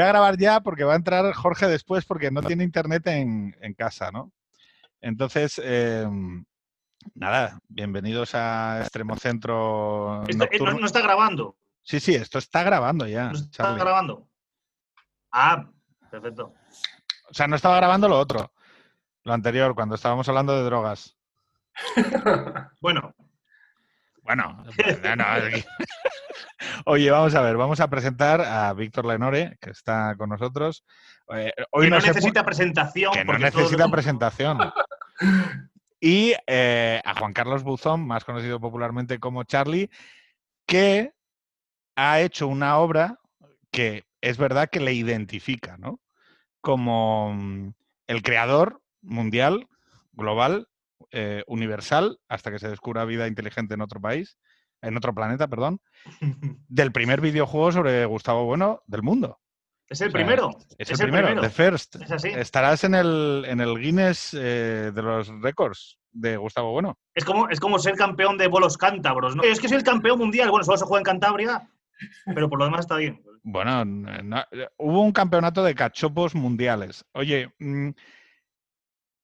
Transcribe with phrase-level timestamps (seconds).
[0.00, 3.06] pues voy a grabar ya porque va a entrar Jorge después porque no tiene internet
[3.08, 4.32] en, en casa, ¿no?
[5.02, 6.08] Entonces, eh,
[7.14, 10.22] nada, bienvenidos a Extremo Centro.
[10.26, 11.56] Esto- eh, no, no está grabando.
[11.82, 13.26] Sí, sí, esto está grabando ya.
[13.30, 13.80] No está Charlie.
[13.80, 14.26] grabando.
[15.32, 15.68] Ah,
[16.10, 16.54] perfecto.
[17.28, 18.52] O sea, no estaba grabando lo otro,
[19.24, 21.16] lo anterior, cuando estábamos hablando de drogas.
[22.80, 23.14] Bueno,
[24.22, 25.24] Bueno, pues, no,
[26.84, 30.84] oye, vamos a ver, vamos a presentar a Víctor Lenore, que está con nosotros.
[31.34, 33.12] Eh, hoy que no, necesita presentación.
[33.12, 34.58] que no todo- necesita presentación.
[36.02, 39.90] Y eh, a Juan Carlos Buzón, más conocido popularmente como Charlie,
[40.66, 41.12] que
[41.94, 43.18] ha hecho una obra
[43.70, 46.00] que es verdad que le identifica, ¿no?
[46.62, 47.74] Como mm,
[48.06, 49.68] el creador mundial,
[50.12, 50.68] global,
[51.10, 54.38] eh, universal, hasta que se descubra vida inteligente en otro país,
[54.82, 55.80] en otro planeta, perdón,
[56.68, 59.38] del primer videojuego sobre Gustavo Bueno del mundo.
[59.88, 60.50] Es el O sea, primero.
[60.78, 61.42] Es, Es el el primero, primero.
[61.42, 61.96] The First.
[61.96, 62.28] Es así.
[62.28, 66.96] Estarás en el, en el Guinness eh, de los récords de Gustavo Bueno.
[67.14, 69.34] Es como, es como ser campeón de bolos cántabros.
[69.34, 69.42] ¿no?
[69.42, 70.48] Es que soy el campeón mundial.
[70.50, 71.68] Bueno, solo se juega en Cantabria,
[72.34, 73.20] pero por lo demás está bien.
[73.42, 74.44] Bueno, no-
[74.78, 77.04] hubo un campeonato de cachopos mundiales.
[77.14, 77.88] Oye, mm,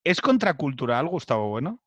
[0.04, 1.80] ¿es contracultural Gustavo Bueno?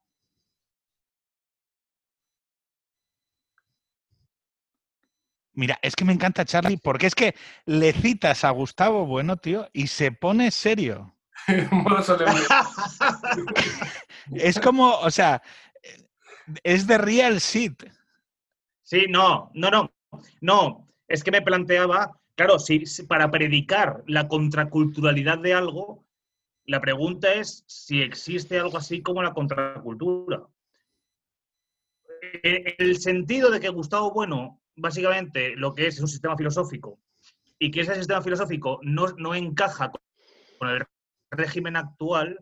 [5.59, 9.67] Mira, es que me encanta Charlie porque es que le citas a Gustavo Bueno, tío,
[9.73, 11.13] y se pone serio.
[14.33, 15.41] Es como, o sea,
[16.63, 17.83] es de real shit.
[18.83, 19.91] Sí, no, no, no.
[20.39, 26.05] No, es que me planteaba, claro, si, si para predicar la contraculturalidad de algo,
[26.67, 30.47] la pregunta es si existe algo así como la contracultura.
[32.43, 36.99] Eh, El sentido de que Gustavo Bueno, básicamente, lo que es es un sistema filosófico
[37.59, 39.91] y que ese sistema filosófico no, no encaja
[40.57, 40.85] con el
[41.31, 42.39] régimen actual,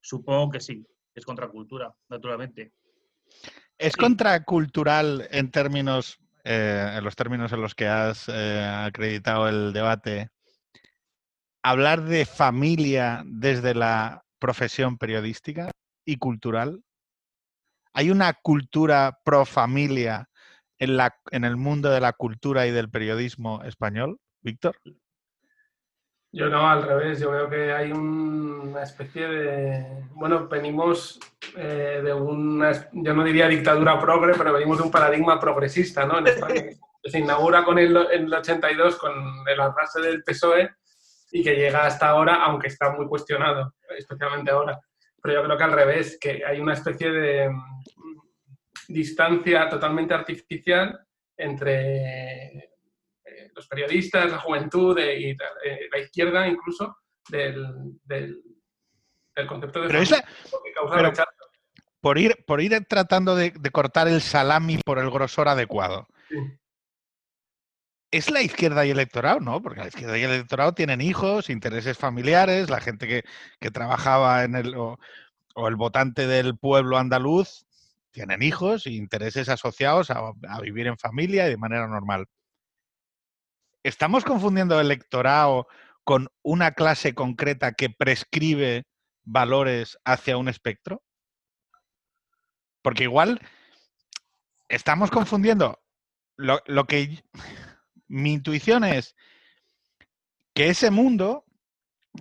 [0.00, 2.72] supongo que sí, es contracultura, naturalmente.
[3.78, 4.00] ¿Es Sí.
[4.00, 10.30] contracultural en términos, eh, en los términos en los que has eh, acreditado el debate,
[11.62, 15.70] hablar de familia desde la profesión periodística
[16.04, 16.82] y cultural?
[17.92, 20.28] ¿Hay una cultura pro familia
[20.78, 24.76] en, la, en el mundo de la cultura y del periodismo español, Víctor?
[26.32, 27.20] Yo no, al revés.
[27.20, 30.04] Yo veo que hay un- una especie de.
[30.10, 31.18] Bueno, venimos
[31.56, 32.72] eh, de una.
[32.92, 36.18] Yo no diría dictadura progre, pero venimos de un paradigma progresista, ¿no?
[36.18, 36.76] En España, que
[37.10, 39.12] se inaugura con el, en el 82 con
[39.48, 40.70] el arrastre del PSOE
[41.32, 44.78] y que llega hasta ahora, aunque está muy cuestionado, especialmente ahora.
[45.22, 47.50] Pero yo creo que al revés, que hay una especie de
[48.88, 50.98] distancia totalmente artificial
[51.36, 52.70] entre eh,
[53.54, 56.96] los periodistas, la juventud eh, y tal, eh, la izquierda incluso
[57.28, 57.66] del,
[58.04, 58.40] del,
[59.34, 61.30] del concepto de Pero es familia, la- que causa pero- rechazo.
[62.00, 66.06] por ir, por ir tratando de, de cortar el salami por el grosor adecuado.
[66.28, 66.36] Sí.
[68.12, 69.60] Es la izquierda y el electorado, ¿no?
[69.60, 73.24] Porque la izquierda y el electorado tienen hijos, intereses familiares, la gente que,
[73.60, 74.74] que trabajaba en el.
[74.76, 74.98] O,
[75.58, 77.66] o el votante del pueblo andaluz
[78.16, 82.24] tienen hijos e intereses asociados a, a vivir en familia y de manera normal.
[83.82, 85.66] ¿Estamos confundiendo electorado
[86.02, 88.86] con una clase concreta que prescribe
[89.22, 91.02] valores hacia un espectro?
[92.80, 93.38] Porque igual
[94.70, 95.78] estamos confundiendo
[96.38, 97.22] lo, lo que
[98.08, 99.14] mi intuición es
[100.54, 101.44] que ese mundo,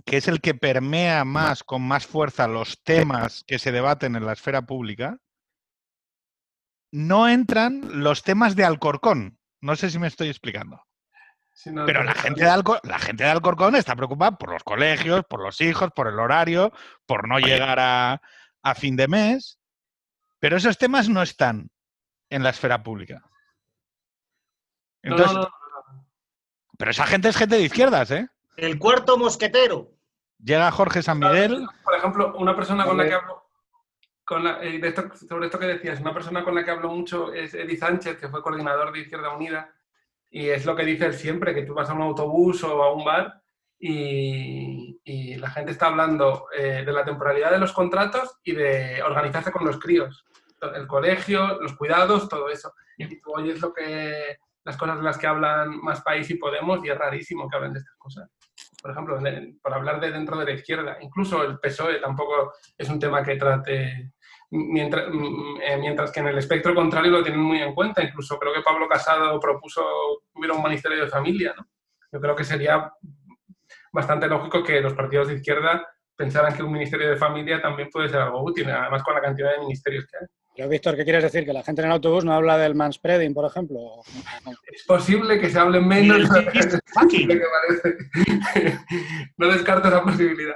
[0.05, 4.25] que es el que permea más, con más fuerza, los temas que se debaten en
[4.25, 5.22] la esfera pública,
[6.95, 9.37] no entran los temas de Alcorcón.
[9.61, 10.81] No sé si me estoy explicando.
[11.53, 14.63] Sí, no, Pero la gente, de Alcor- la gente de Alcorcón está preocupada por los
[14.63, 16.71] colegios, por los hijos, por el horario,
[17.05, 18.21] por no llegar a,
[18.61, 19.59] a fin de mes.
[20.39, 21.69] Pero esos temas no están
[22.29, 23.21] en la esfera pública.
[25.03, 25.49] No, no, Entonces, no,
[26.77, 28.27] Pero esa gente es gente de izquierdas, ¿eh?
[28.57, 29.91] El cuarto mosquetero.
[30.39, 31.65] Llega Jorge San Miguel.
[31.83, 33.44] Por ejemplo, una persona con la que hablo,
[34.25, 36.89] con la- eh, de esto- sobre esto que decías, una persona con la que hablo
[36.89, 39.72] mucho es Eddie Sánchez, que fue coordinador de Izquierda Unida,
[40.29, 42.91] y es lo que dice él siempre, que tú vas a un autobús o a
[42.93, 43.41] un bar
[43.79, 49.01] y, y la gente está hablando eh, de la temporalidad de los contratos y de
[49.03, 50.25] organizarse con los críos,
[50.75, 52.73] el colegio, los cuidados, todo eso.
[52.97, 56.83] Y tú oyes lo que, las cosas de las que hablan Más País y Podemos
[56.83, 58.29] y es rarísimo que hablen de estas cosas
[58.81, 59.19] por ejemplo,
[59.63, 60.97] por hablar de dentro de la izquierda.
[61.01, 64.11] Incluso el PSOE tampoco es un tema que trate,
[64.51, 68.03] mientras, mm, eh, mientras que en el espectro contrario lo tienen muy en cuenta.
[68.03, 69.81] Incluso creo que Pablo Casado propuso
[70.33, 71.67] que hubiera un ministerio de familia, ¿no?
[72.11, 72.91] yo creo que sería
[73.91, 78.07] bastante lógico que los partidos de izquierda pensaran que un ministerio de familia también puede
[78.09, 80.27] ser algo útil, además con la cantidad de ministerios que hay.
[80.55, 81.43] Pero, Víctor, ¿qué quieres decir?
[81.43, 83.99] ¿Que la gente en el autobús no habla del manspreading, por ejemplo?
[84.71, 86.29] Es posible que se hable menos.
[89.37, 90.55] No descarto esa posibilidad.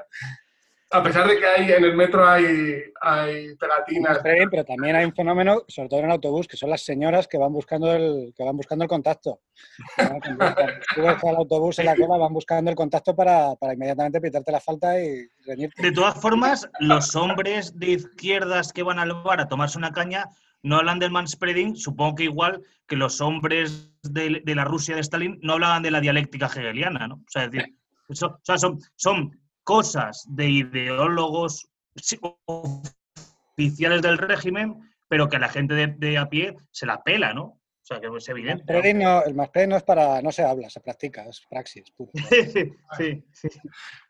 [0.92, 4.20] A pesar de que hay, en el metro hay, hay pegatinas.
[4.24, 7.38] Pero también hay un fenómeno, sobre todo en el autobús, que son las señoras que
[7.38, 9.40] van buscando el, que van buscando el contacto.
[10.96, 14.60] Subes al autobús en la cola, van buscando el contacto para, para inmediatamente pitarte la
[14.60, 15.82] falta y reñirte.
[15.82, 20.26] De todas formas, los hombres de izquierdas que van al bar a tomarse una caña
[20.64, 25.02] no hablan del manspreading, supongo que igual que los hombres de, de la Rusia de
[25.02, 27.16] Stalin no hablaban de la dialéctica hegeliana, ¿no?
[27.16, 27.76] O sea, es decir,
[28.10, 29.40] eso- o sea, son, son
[29.70, 31.70] cosas de ideólogos
[33.56, 37.36] oficiales del régimen, pero que a la gente de, de a pie se la pela,
[37.36, 37.44] ¿no?
[37.44, 38.64] O sea, que es El evidente.
[38.74, 41.84] manspreading no, el no es para, no se habla, se practica, es praxis.
[41.92, 42.10] puro.
[42.98, 43.50] sí, sí.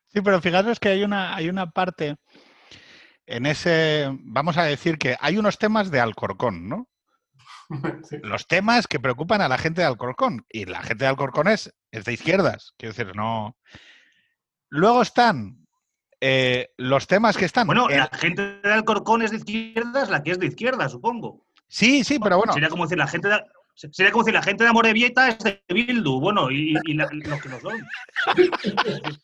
[0.07, 2.15] Sí, pero fijaros que hay una, hay una parte
[3.27, 6.87] en ese, vamos a decir que hay unos temas de Alcorcón, ¿no?
[8.09, 8.15] Sí.
[8.23, 10.45] Los temas que preocupan a la gente de Alcorcón.
[10.49, 13.57] Y la gente de Alcorcón es, es de izquierdas, quiero decir, no.
[14.69, 15.65] Luego están
[16.21, 17.65] eh, los temas que están.
[17.67, 21.45] Bueno, en- la gente de Alcorcón es de izquierdas, la que es de izquierda, supongo.
[21.67, 22.53] Sí, sí, pero bueno.
[22.53, 23.41] Sería como decir la gente de,
[23.75, 27.41] sería como decir la gente de Amorebieta es de Bildu, bueno, y, y la- los
[27.41, 27.73] que no son.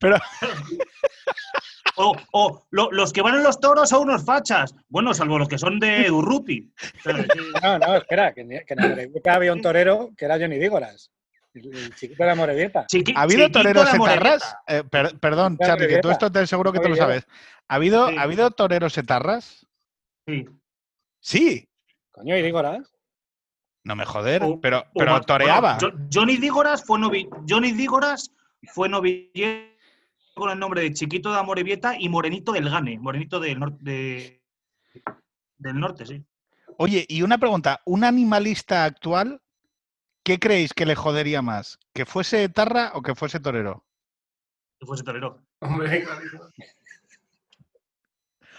[0.00, 0.16] Pero,
[1.96, 4.74] O, o lo- los que van en los toros son unos fachas.
[4.88, 6.72] Bueno, salvo los que son de Urruti.
[7.62, 11.10] No, no, espera, que, en- que en Amorebieta había un torero que era Johnny Dígoras,
[11.54, 12.86] el, chiquito de Amorebieta.
[12.86, 14.56] chiqui- ¿ha habido toreros etarras?
[14.66, 17.26] Eh, per- perdón, Charlie, que tú esto te seguro que te lo sabes.
[17.68, 18.16] ¿Ha habido, Sí.
[18.16, 19.66] ¿ha habido toreros etarras?
[20.26, 20.46] Sí.
[21.20, 21.68] Sí.
[22.10, 22.92] Coño, y Dígoras.
[23.84, 25.78] No me joder, O- pero, o pero más- toreaba.
[25.80, 28.30] bueno, Jo- Johnny Dígoras fue novi- Johnny Dígoras
[28.72, 29.66] fue novillero
[30.34, 34.42] con el nombre de Chiquito de Amorebieta y Morenito del Gane, Morenito del norte de-
[35.58, 36.24] del norte, sí.
[36.78, 39.40] Oye, y una pregunta, ¿un animalista actual,
[40.22, 41.78] qué creéis que le jodería más?
[41.94, 43.84] ¿Que fuese etarra o que fuese torero?
[44.78, 45.42] Que fuese torero.
[45.60, 46.04] Hombre.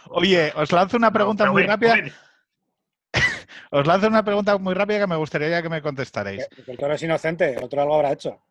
[0.09, 1.93] Oye, os lanzo una pregunta muy rápida.
[1.93, 2.13] hombre,
[3.71, 6.47] Os lanzo una pregunta muy rápida que me gustaría que me contestaréis.
[6.67, 8.43] El toro es inocente, otro algo habrá hecho.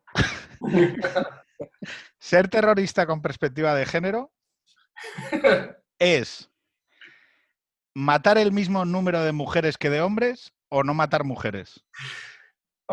[2.19, 4.33] Ser terrorista con perspectiva de género
[5.99, 6.49] es
[7.93, 11.85] matar el mismo número de mujeres que de hombres o no matar mujeres.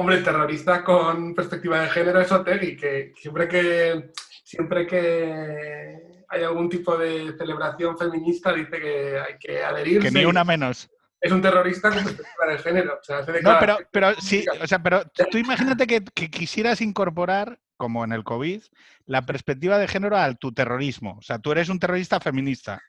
[0.00, 4.12] Hombre, terrorista con perspectiva de género es Otegi, que siempre que
[4.43, 10.08] siempre que hay algún tipo de celebración feminista dice que hay que adherirse.
[10.08, 10.88] Que ni una menos.
[11.20, 12.94] Es un terrorista con perspectiva de género.
[12.94, 16.81] O sea, hace No, pero, pero sí, o sea, pero tú imagínate que, que quisieras
[16.81, 18.62] incorporar, como en el COVID,
[19.05, 21.19] la perspectiva de género a tu terrorismo.
[21.19, 22.81] O sea, tú eres un terrorista feminista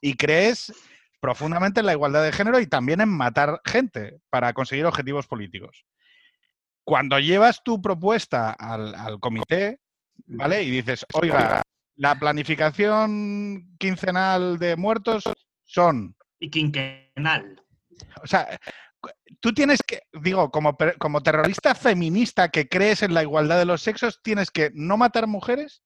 [0.00, 0.72] y crees
[1.20, 5.86] profundamente en la igualdad de género y también en matar gente para conseguir objetivos políticos.
[6.86, 9.80] Cuando llevas tu propuesta al, al comité,
[10.26, 10.62] ¿vale?
[10.62, 11.60] Y dices, oiga,
[11.96, 15.24] la planificación quincenal de muertos
[15.64, 17.60] son Y quinquenal.
[18.22, 18.56] o sea,
[19.40, 23.82] tú tienes que, digo, como, como terrorista feminista que crees en la igualdad de los
[23.82, 25.82] sexos, tienes que no matar mujeres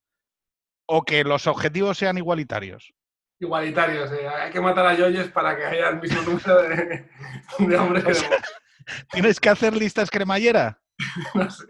[0.85, 2.93] o que los objetivos sean igualitarios.
[3.39, 4.11] igualitarios.
[4.11, 4.27] eh.
[4.27, 7.09] Hay que matar a yoyes para que haya el mismo número de,
[7.59, 8.45] de hombres que de mujeres.
[9.11, 10.79] ¿Tienes que hacer listas cremallera?
[11.35, 11.65] No sé.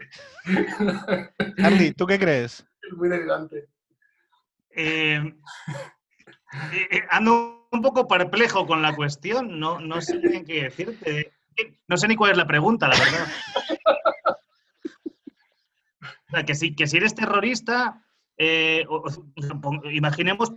[1.58, 2.66] Charlie, ¿tú qué crees?
[2.82, 3.68] Es muy delirante.
[4.74, 5.16] Eh,
[6.72, 11.32] eh, eh, ando un poco perplejo con la cuestión, no, no sé bien qué decirte.
[11.56, 13.26] Eh, No sé ni cuál es la pregunta, la verdad.
[16.00, 18.02] O sea, que si, que si eres terrorista,
[18.38, 20.52] eh, o- o- imaginemos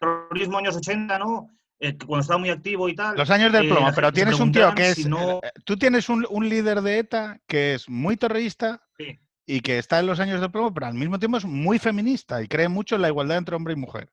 [0.00, 1.48] terrorismo años 80, ¿no?
[1.84, 3.16] Eh, cuando estaba muy activo y tal.
[3.16, 4.94] Los años del eh, plomo, pero tienes un tío que es...
[4.94, 9.18] si no- eh, Tú tienes un, un líder de ETA que es muy terrorista Sí.
[9.46, 12.40] y que está en los años del plomo, pero al mismo tiempo es muy feminista
[12.40, 14.12] y cree mucho en la igualdad entre hombre y mujer.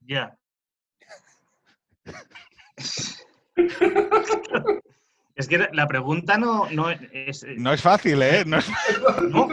[0.00, 0.36] Ya.
[5.36, 7.46] Es que la pregunta no, no es.
[7.56, 8.42] No es fácil, ¿eh?
[8.44, 8.68] No es-
[9.30, 9.48] no.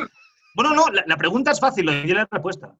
[0.56, 2.74] Bueno, no, la, la pregunta es fácil, lo la respuesta.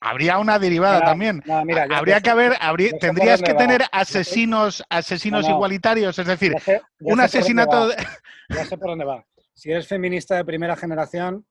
[0.00, 1.42] Habría una derivada también.
[1.46, 5.54] no, mira, ya- habría que haber, habría- tendrías que tener asesinos, asesinos No, no.
[5.56, 7.96] igualitarios, es decir, ya sé- ya un asesinato de-
[8.50, 9.24] Ya sé por dónde va.
[9.54, 11.46] Si eres feminista de primera generación,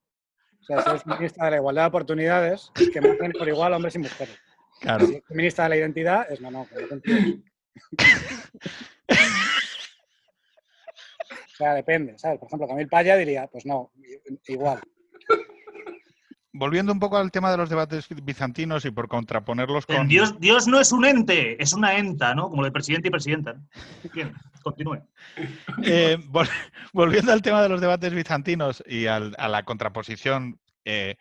[0.62, 3.96] o sea, si eres feminista de la igualdad de oportunidades, que maten por igual hombres
[3.96, 4.38] y mujeres.
[4.80, 5.06] Claro.
[5.08, 6.68] Si eres feminista de la identidad, es no, no.
[11.54, 12.40] O sea, depende, ¿sabes?
[12.40, 13.92] Por ejemplo, Camil Paya diría, pues no,
[14.48, 14.80] igual.
[16.56, 20.08] Volviendo un poco al tema de los debates bizantinos y por contraponerlos con...
[20.08, 22.50] Dios, Dios no es un ente, es una enta, ¿no?
[22.50, 23.56] Como de presidente y presidenta.
[24.14, 25.02] Bien, continúe.
[25.84, 26.50] Eh, vol-
[26.94, 31.16] volviendo al tema de los debates bizantinos y al- a la contraposición eh,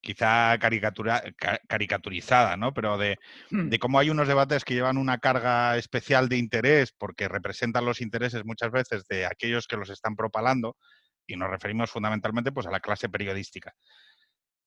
[0.00, 2.72] quizá caricatura- ca- caricaturizada, ¿no?
[2.72, 3.18] Pero de,
[3.50, 8.00] de cómo hay unos debates que llevan una carga especial de interés porque representan los
[8.00, 10.78] intereses muchas veces de aquellos que los están propalando
[11.26, 13.74] y nos referimos fundamentalmente pues, a la clase periodística.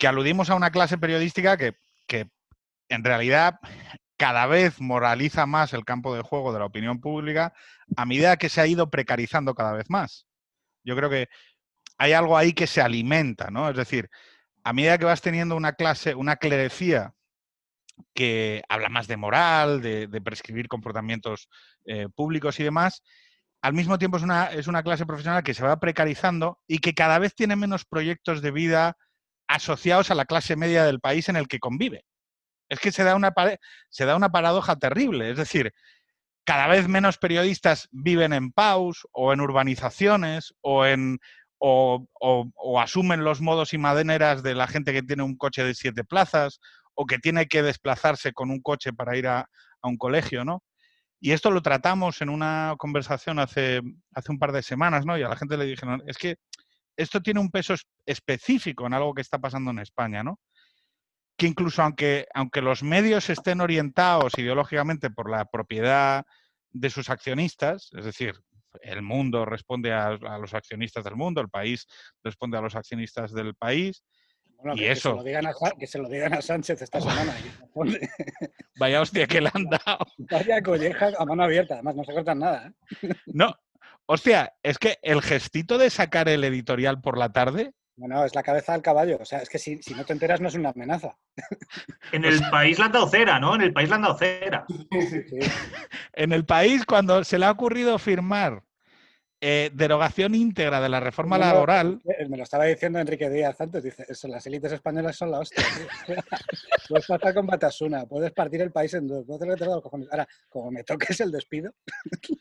[0.03, 2.29] Que aludimos a una clase periodística que, que
[2.89, 3.57] en realidad
[4.17, 7.53] cada vez moraliza más el campo de juego de la opinión pública
[7.95, 10.27] a medida que se ha ido precarizando cada vez más.
[10.83, 11.29] Yo creo que
[11.97, 13.69] hay algo ahí que se alimenta, ¿no?
[13.69, 14.09] Es decir,
[14.65, 17.13] a medida que vas teniendo una clase, una clerecía
[18.13, 21.47] que habla más de moral, de, prescribir comportamientos
[21.85, 23.03] eh, públicos y demás,
[23.61, 26.93] al mismo tiempo es una, es una clase profesional que se va precarizando y que
[26.93, 28.97] cada vez tiene menos proyectos de vida
[29.47, 32.05] asociados a la clase media del país en el que convive.
[32.69, 33.33] Es que se da una,
[33.89, 35.29] se da una paradoja terrible.
[35.31, 35.73] Es decir,
[36.45, 41.19] cada vez menos periodistas viven en paus o en urbanizaciones o en
[41.65, 46.03] o, asumen los modos y maneras de la gente que tiene un coche de siete
[46.03, 46.59] plazas
[46.93, 49.49] o que tiene que desplazarse con un coche para ir a,
[49.81, 50.61] a un colegio, ¿no?
[51.21, 53.81] Y esto lo tratamos en una conversación hace,
[54.13, 55.17] hace un par de semanas, ¿no?
[55.17, 56.35] Y a la gente le dijeron, es que
[56.97, 60.39] esto tiene un peso es- específico en algo que está pasando en España, ¿no?
[61.37, 66.23] Que incluso aunque, aunque los medios estén orientados ideológicamente por la propiedad
[66.71, 68.35] de sus accionistas, es decir,
[68.81, 71.85] el mundo responde a, a los accionistas del mundo, el país
[72.23, 74.03] responde a los accionistas del país,
[74.57, 75.09] Bueno, Y que, que eso.
[75.11, 77.33] se lo digan a, que se lo digan a Sánchez esta semana.
[77.35, 78.09] que
[78.79, 80.05] vaya hostia que le han dado.
[80.17, 82.67] Vaya colleja a mano abierta, además no se cortan nada.
[83.01, 83.09] ¿eh?
[83.27, 83.55] No,
[84.05, 88.43] hostia, es que el gestito de sacar el editorial por la tarde, Bueno, es la
[88.43, 89.17] cabeza del caballo.
[89.21, 91.15] O sea, es que si, si no te enteras no es una amenaza.
[92.11, 93.55] En el país le han dado cera, ¿no?
[93.55, 94.65] En el país le han dado cera.
[94.67, 95.39] Sí.
[96.13, 98.63] en el país cuando se le ha ocurrido firmar
[99.45, 103.83] eh, derogación íntegra de la reforma No, laboral, Me lo estaba diciendo Enrique Díaz antes,
[103.83, 105.61] dice, eso, las élites españolas son la hostia.
[106.87, 110.07] puedes pasar con Batasuna, puedes partir el país en dos, puedes hacer los cojones.
[110.11, 111.73] Ahora, como me toques el despido,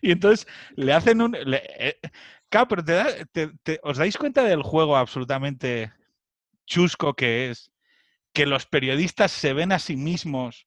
[0.00, 1.32] y entonces le hacen un...
[1.32, 1.98] le- eh,
[2.48, 5.92] claro, pero te da- te- te- ¿os dais cuenta del juego absolutamente
[6.66, 7.70] chusco que es?
[8.32, 10.66] Que los periodistas se ven a sí mismos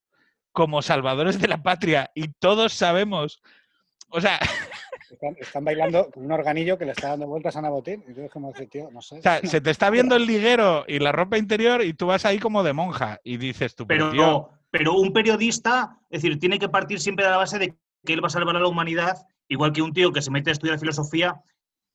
[0.51, 3.41] como salvadores de la patria y todos sabemos...
[4.11, 4.39] O sea,
[5.11, 8.03] están, están bailando con un organillo que le está dando vueltas a Ana Botín.
[8.07, 9.19] Y yo es como decir, tío, no sé.
[9.19, 12.25] O sea, se te está viendo el liguero y la ropa interior y tú vas
[12.25, 16.39] ahí como de monja y dices tú, pero, Pero, tío, pero un periodista, es decir,
[16.39, 17.75] tiene que partir siempre de la base de
[18.05, 20.49] que él va a salvar a la humanidad, igual que un tío que se mete
[20.49, 21.41] a estudiar filosofía,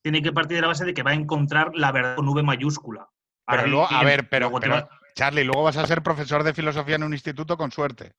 [0.03, 2.43] tiene que partir de la base de que va a encontrar la verdad con V
[2.43, 3.09] mayúscula.
[3.47, 6.53] pero Ahora luego, a ver, pero, pero, va- Charlie, luego vas a ser profesor de
[6.55, 8.13] filosofía en un instituto con suerte.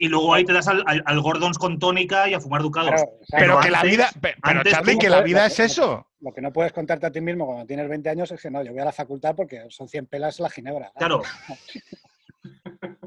[0.00, 2.90] y luego ahí te das al, al- al Gordons con tónica y a fumar ducados.
[2.90, 5.46] Claro, o sea, Pero Pero que la vida, pe- pero antes Charlie, que la vida
[5.46, 6.06] es eso.
[6.20, 8.62] Lo que no puedes contarte a ti mismo cuando tienes 20 años es que no,
[8.62, 10.92] yo voy a la facultad porque son 100 pelas la ginebra.
[10.96, 11.22] Claro.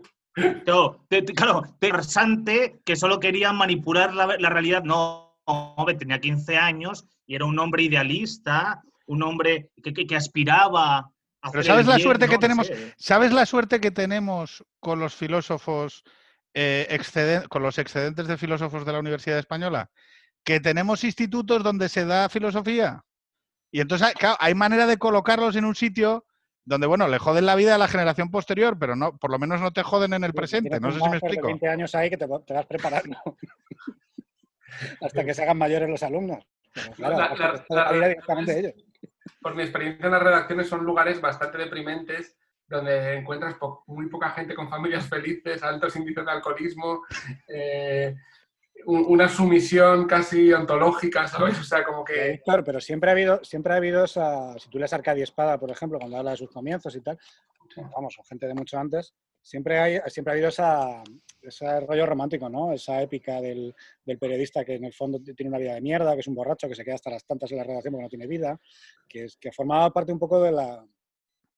[0.63, 4.83] Claro, te- te- claro, interesante que solo quería manipular la, la realidad.
[4.83, 10.15] No, hombre, tenía 15 años y era un hombre idealista, un hombre que, que- que
[10.15, 12.69] aspiraba a Pero ¿sabes la bien, suerte que tenemos?
[12.97, 16.03] ¿Sabes la suerte que tenemos con los filósofos,
[16.53, 19.89] eh, exceden- con los excedentes de filósofos de la Universidad Española?
[20.43, 23.03] Que tenemos institutos donde se da filosofía.
[23.71, 26.25] Y entonces, claro, hay manera de colocarlos en un sitio
[26.63, 29.61] donde, bueno, le joden la vida a la generación posterior, pero no, por lo menos
[29.61, 30.79] no te joden en el presente.
[30.79, 31.47] No sé si me explico.
[31.47, 33.17] 20 años ahí que te, te vas preparando
[35.01, 36.45] hasta que se hagan mayores los alumnos.
[36.73, 38.73] Pero claro, La- hasta la- que esto de la la- vida directamente de ellos.
[39.41, 42.37] por mi experiencia en las redacciones, son lugares bastante deprimentes
[42.67, 47.03] donde encuentras po- muy poca gente con familias felices, altos índices de alcoholismo,
[47.49, 48.15] eh,
[48.85, 51.59] una sumisión casi ontológica, ¿sabes?
[51.59, 52.31] O sea, como que...
[52.31, 55.71] Víctor, pero siempre ha habido, siempre ha habido esa, si tú lees Arcadia Espada, por
[55.71, 57.17] ejemplo, cuando habla de sus comienzos y tal,
[57.93, 61.03] vamos, o gente de mucho antes, siempre hay, siempre ha habido esa,
[61.41, 62.71] ese rollo romántico, ¿no?
[62.71, 63.73] Esa épica del,
[64.05, 66.67] del periodista que en el fondo tiene una vida de mierda, que es un borracho,
[66.67, 68.59] que se queda hasta las tantas en la redacción porque no tiene vida,
[69.07, 70.85] que, es, que formaba parte un poco de la...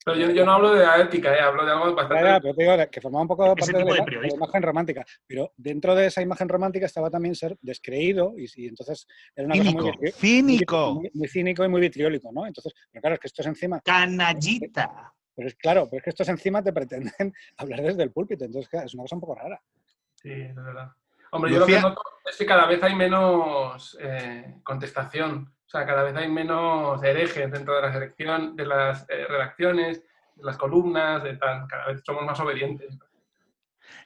[0.05, 2.23] Pero yo, yo no hablo de la ética, eh, hablo de algo bastante...
[2.25, 5.05] Ya, pero te digo que formaba un poco parte de la, de imagen romántica.
[5.25, 9.55] Pero dentro de esa imagen romántica estaba también ser descreído y, y entonces era una
[9.57, 10.93] cosa muy, cínico.
[10.95, 12.45] muy- muy cínico y muy vitriólico, ¿no?
[12.45, 15.13] Entonces, pero claro, es que esto es encima Canallita.
[15.35, 17.13] Pero es claro, pero es que estos encima te pretenden
[17.57, 19.61] hablar desde el púlpito, entonces claro, es una cosa un poco rara.
[20.15, 20.89] Sí, es verdad.
[21.31, 25.52] Hombre, yo lo que noto es que cada vez hay menos eh, contestación.
[25.73, 30.03] Sea, cada vez hay menos herejes dentro de la selección, de las eh, redacciones,
[30.35, 31.65] de las columnas, de tal.
[31.67, 32.95] Cada vez somos más obedientes.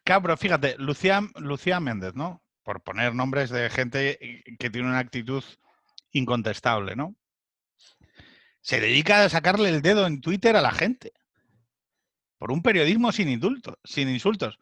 [0.05, 2.41] Claro, pero fíjate, Lucía, Lucía Méndez, ¿no?
[2.63, 4.17] Por poner nombres de gente
[4.57, 5.43] que tiene una actitud
[6.13, 7.15] incontestable, ¿no?
[8.62, 11.12] Se dedica a sacarle el dedo en Twitter a la gente.
[12.38, 13.41] Por un periodismo sin
[13.83, 14.57] sin insultos.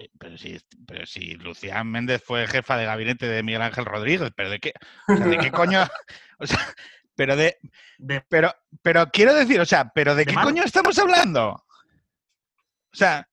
[0.00, 4.30] Oye, Pero si, pero si Lucía Méndez fue jefa de gabinete de Miguel Ángel Rodríguez,
[4.34, 4.72] ¿pero de qué?
[5.08, 5.80] O sea, ¿de qué coño?
[6.42, 6.74] O sea,
[7.14, 7.58] pero de,
[7.98, 11.50] De- pero, pero quiero decir, o sea, ¿pero de ¿De qué coño estamos hablando?
[11.50, 13.28] O sea,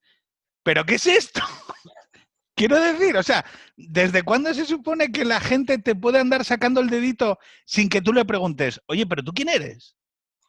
[0.62, 1.40] ¿pero qué es esto?
[2.54, 3.46] Quiero decir, o sea,
[3.78, 8.02] ¿desde cuándo se supone que la gente te puede andar sacando el dedito sin que
[8.02, 9.96] tú le preguntes, oye, pero tú quién eres?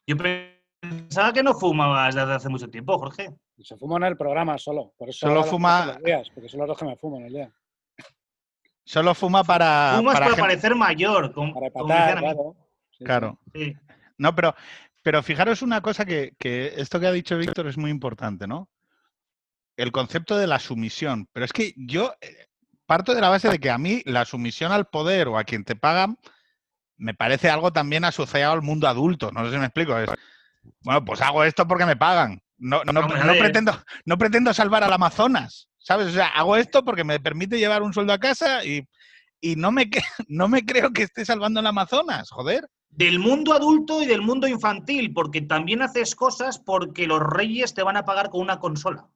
[0.06, 0.16] Yo
[0.80, 3.30] pensaba que no fumabas desde hace mucho tiempo, Jorge.
[3.62, 4.92] Se fuma en el programa solo.
[4.97, 7.52] Por eso Solo fuma- días, porque son los dos que me fumo en el día.
[8.85, 9.94] Solo fuma para.
[9.97, 11.35] Fumas para para, gente- parecer mayor.
[11.35, 12.56] Para empatar, claro.
[12.90, 13.04] Sí.
[13.04, 13.38] Claro.
[13.54, 13.76] Sí.
[14.16, 14.54] No, pero,
[15.02, 18.68] pero fijaros una cosa que, que esto que ha dicho Víctor es muy importante, ¿no?
[19.76, 21.28] El concepto de la sumisión.
[21.32, 22.47] Pero es que yo eh,
[22.87, 25.64] parto de la base de que a mí la sumisión al poder o a quien
[25.64, 26.16] te pagan
[26.97, 29.30] me parece algo también asociado al mundo adulto.
[29.30, 29.97] No sé si me explico.
[29.99, 30.11] Es,
[30.82, 32.40] bueno, pues hago esto porque me pagan.
[32.58, 33.06] No, no, no
[33.38, 33.72] pretendo,
[34.04, 36.08] no pretendo salvar al Amazonas, ¿sabes?
[36.08, 38.87] O sea, hago esto porque me permite llevar un sueldo a casa y,
[39.40, 42.68] y no, me, que- no me creo que esté salvando el Amazonas, joder.
[42.90, 47.82] Del mundo adulto y del mundo infantil, porque también haces cosas porque los reyes te
[47.82, 49.06] van a pagar con una consola.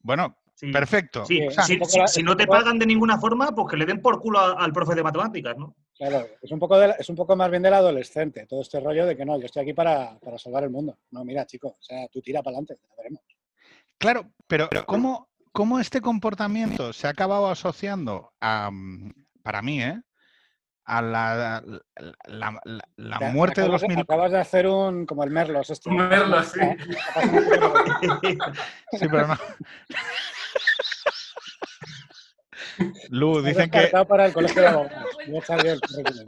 [0.00, 0.72] Bueno, Sí.
[0.72, 1.26] perfecto.
[1.26, 4.00] Sí, O sea, si, si- no te pagan de ninguna forma, pues que le den
[4.00, 5.74] por culo al profe de matemáticas, ¿no?
[5.98, 8.80] Claro, es un, poco de la- es un poco más bien del adolescente, todo este
[8.80, 10.98] rollo de que no, yo estoy aquí para, para salvar el mundo.
[11.10, 13.22] No, mira, chico, o sea, tú tira para adelante, ya veremos.
[13.98, 18.70] Claro, pero ¿cómo, cómo este comportamiento se ha acabado asociando a,
[19.42, 19.98] para mí, ¿eh?
[20.84, 21.64] a la,
[22.26, 22.60] la,
[22.96, 23.98] la- muerte de los mil...
[23.98, 25.88] acabas de hacer un, como el Merlos este.
[25.88, 26.60] Un Merlos, sí.
[28.92, 29.34] Sí, pero no.
[33.10, 33.78] Lu, dicen que...
[33.78, 35.06] descartado para el colegio de abogados.
[35.64, 36.26] El currículum.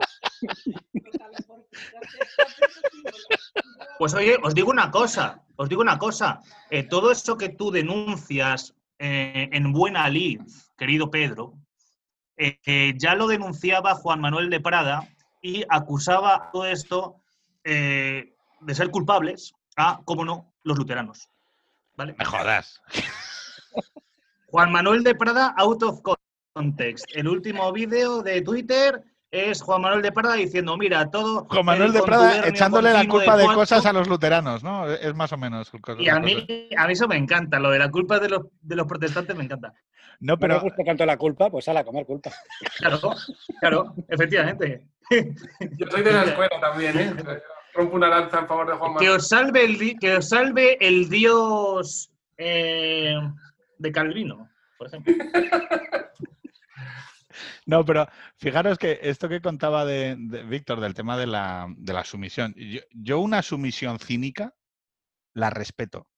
[3.98, 6.40] Pues oye, os digo una cosa, os digo una cosa.
[6.70, 10.40] Eh, todo eso que tú denuncias eh, en buena lid,
[10.76, 11.54] querido Pedro,
[12.36, 15.08] eh, que ya lo denunciaba Juan Manuel de Prada
[15.42, 17.16] y acusaba a todo esto
[17.64, 21.28] eh, de ser culpables a, cómo no, los luteranos.
[21.96, 22.14] ¿Vale?
[22.16, 22.80] Me jodas.
[24.46, 26.00] Juan Manuel de Prada, out of
[26.52, 27.06] context.
[27.14, 31.44] El último vídeo de Twitter es Juan Manuel de Prada diciendo, mira, todo...
[31.50, 33.60] Juan Manuel el de Prada echándole la culpa de cuatro".
[33.60, 34.90] cosas a los luteranos, ¿no?
[34.90, 35.70] Es más o menos.
[35.98, 38.76] Y a mí, a mí eso me encanta, lo de la culpa de los, de
[38.76, 39.74] los protestantes me encanta.
[40.20, 40.60] No, No me pero...
[40.60, 42.30] gusta tanto la culpa, pues a la comer culpa.
[42.78, 42.98] Claro,
[43.60, 44.86] claro, efectivamente.
[45.10, 47.14] Yo soy de la escuela también, ¿eh?
[47.74, 49.16] Rompo una lanza en favor de Juan Que Manuel.
[49.18, 53.14] os salve el, di- que os salve el dios eh,
[53.78, 55.14] de Calvino, por ejemplo.
[57.66, 61.92] No, pero fijaros que esto que contaba de, de Víctor del tema de la, de
[61.92, 64.54] la sumisión, yo, yo una sumisión cínica
[65.34, 66.08] la respeto.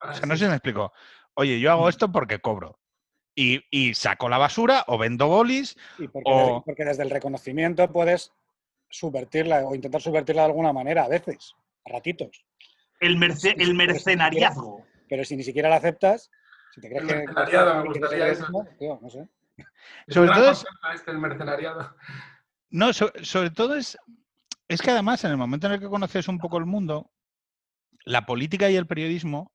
[0.00, 0.92] O sea, no sé si me explico.
[1.34, 2.78] Oye, yo hago esto porque cobro.
[3.34, 5.76] Y, y saco la basura o vendo bolis.
[5.98, 8.32] Y porque, O- porque desde el reconocimiento puedes
[8.88, 11.54] subvertirla o intentar subvertirla de alguna manera a veces,
[11.86, 12.44] a ratitos.
[13.00, 14.84] El, merce- el mercenariazgo.
[15.08, 16.30] Pero si ni siquiera la aceptas,
[16.74, 17.14] si te crees El que.
[17.16, 18.48] mercenariado, me gustaría que- eso.
[18.50, 19.28] no, tío, no sé.
[20.08, 21.96] Sobre todo es- concepto este, el mercenariado.
[22.70, 23.96] No, so- sobre todo es,
[24.68, 27.10] es que además en el momento en el que conoces un poco el mundo,
[28.04, 29.52] la política y el periodismo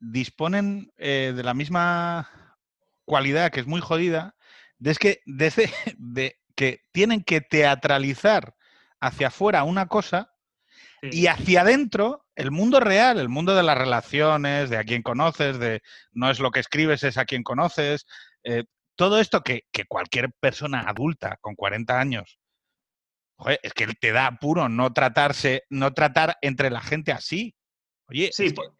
[0.00, 2.28] disponen eh, de la misma
[3.04, 4.34] cualidad que es muy jodida,
[4.78, 8.54] de, es que, desde, de que tienen que teatralizar
[9.00, 10.28] hacia afuera una cosa
[11.02, 11.08] Sí.
[11.22, 15.58] y hacia adentro el mundo real, el mundo de las relaciones, de a quién conoces,
[15.58, 18.06] de no es lo que escribes, es a quién conoces.
[18.44, 18.64] Eh,
[18.96, 22.38] todo esto que, que cualquier persona adulta con 40 años,
[23.36, 27.54] joder, es que te da apuro no tratarse, no tratar entre la gente así.
[28.08, 28.74] Oye, Sí, es que- por,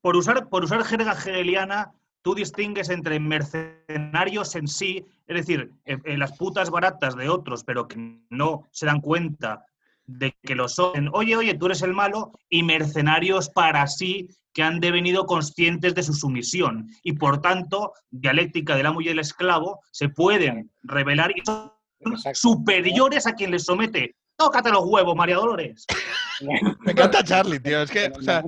[0.00, 1.92] por usar, por usar jerga hegeliana,
[2.22, 5.72] tú distingues entre mercenarios en sí, es decir,
[6.04, 9.64] las putas baratas de otros, pero que no se dan cuenta
[10.08, 11.10] de que lo son.
[11.12, 16.02] Oye, oye, tú eres el malo, y mercenarios para sí que han devenido conscientes de
[16.02, 16.88] su sumisión.
[17.04, 22.38] Y por tanto, dialéctica del amo y el esclavo, se pueden revelar y son Exacto.
[22.40, 24.16] superiores a quien les somete.
[24.36, 25.84] Tócate los huevos, María Dolores.
[26.80, 27.82] me encanta Charlie, tío.
[27.82, 28.42] Es que, o sea,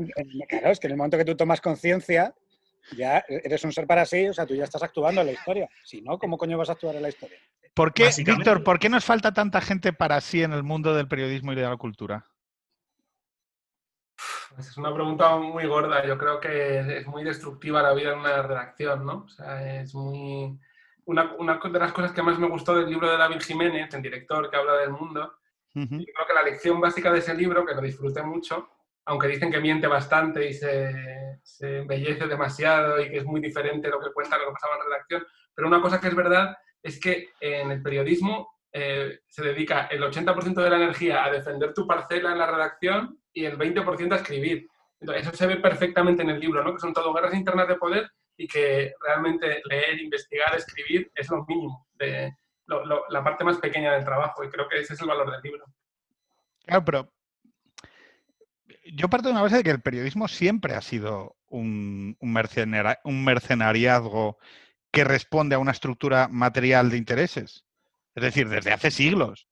[0.48, 2.34] claro, es que en el momento que tú tomas conciencia,
[2.96, 5.68] ya eres un ser para sí, o sea, tú ya estás actuando en la historia.
[5.84, 7.38] Si no, ¿cómo coño vas a actuar en la historia?
[7.74, 8.10] ¿Por qué.
[8.24, 11.56] Víctor, por qué nos falta tanta gente para sí en el mundo del periodismo y
[11.56, 12.26] de la cultura?
[14.58, 16.04] Es una pregunta muy gorda.
[16.04, 19.24] Yo creo que es muy destructiva la vida en una redacción, ¿no?
[19.24, 20.58] O sea, es muy...
[21.04, 24.02] Una, una de las cosas que más me gustó del libro de David Jiménez, el
[24.02, 25.32] director que habla del mundo,
[25.74, 28.68] yo creo que la lección básica de ese libro, que lo disfruté mucho,
[29.04, 34.00] aunque dicen que miente bastante y se, embellece demasiado y que es muy diferente lo
[34.00, 37.30] que cuenta lo que pasaba en redacción, pero una cosa que es verdad es que
[37.40, 42.32] en el periodismo eh, se dedica el 80% de la energía a defender tu parcela
[42.32, 44.68] en la redacción y el 20% a escribir.
[45.00, 46.74] Entonces, eso se ve perfectamente en el libro, ¿no?
[46.74, 51.44] que son todo guerras internas de poder y que realmente leer, investigar, escribir es lo
[51.46, 51.86] mínimo,
[53.08, 55.64] la parte más pequeña del trabajo y creo que ese es el valor del libro.
[56.64, 57.12] Claro, pero
[58.94, 62.98] yo parto de una base de que el periodismo siempre ha sido un, un mercenari-
[63.04, 64.38] un mercenariazgo
[64.90, 67.64] que responde a una estructura material de intereses.
[68.14, 69.46] Es decir, desde hace siglos.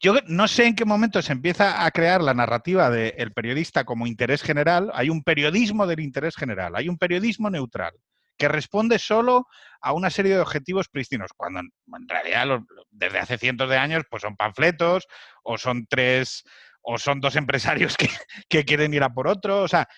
[0.00, 4.06] Yo no sé en qué momento se empieza a crear la narrativa del periodista como
[4.06, 4.90] interés general.
[4.94, 7.92] Hay un periodismo del interés general, hay un periodismo neutral
[8.38, 9.46] que responde solo
[9.80, 14.22] a una serie de objetivos prístinos, cuando en, realidad desde hace cientos de años pues
[14.22, 15.06] son panfletos
[15.42, 16.44] o son tres
[16.88, 18.08] o son dos empresarios que,
[18.48, 19.62] que quieren ir a por otro.
[19.62, 19.88] O sea,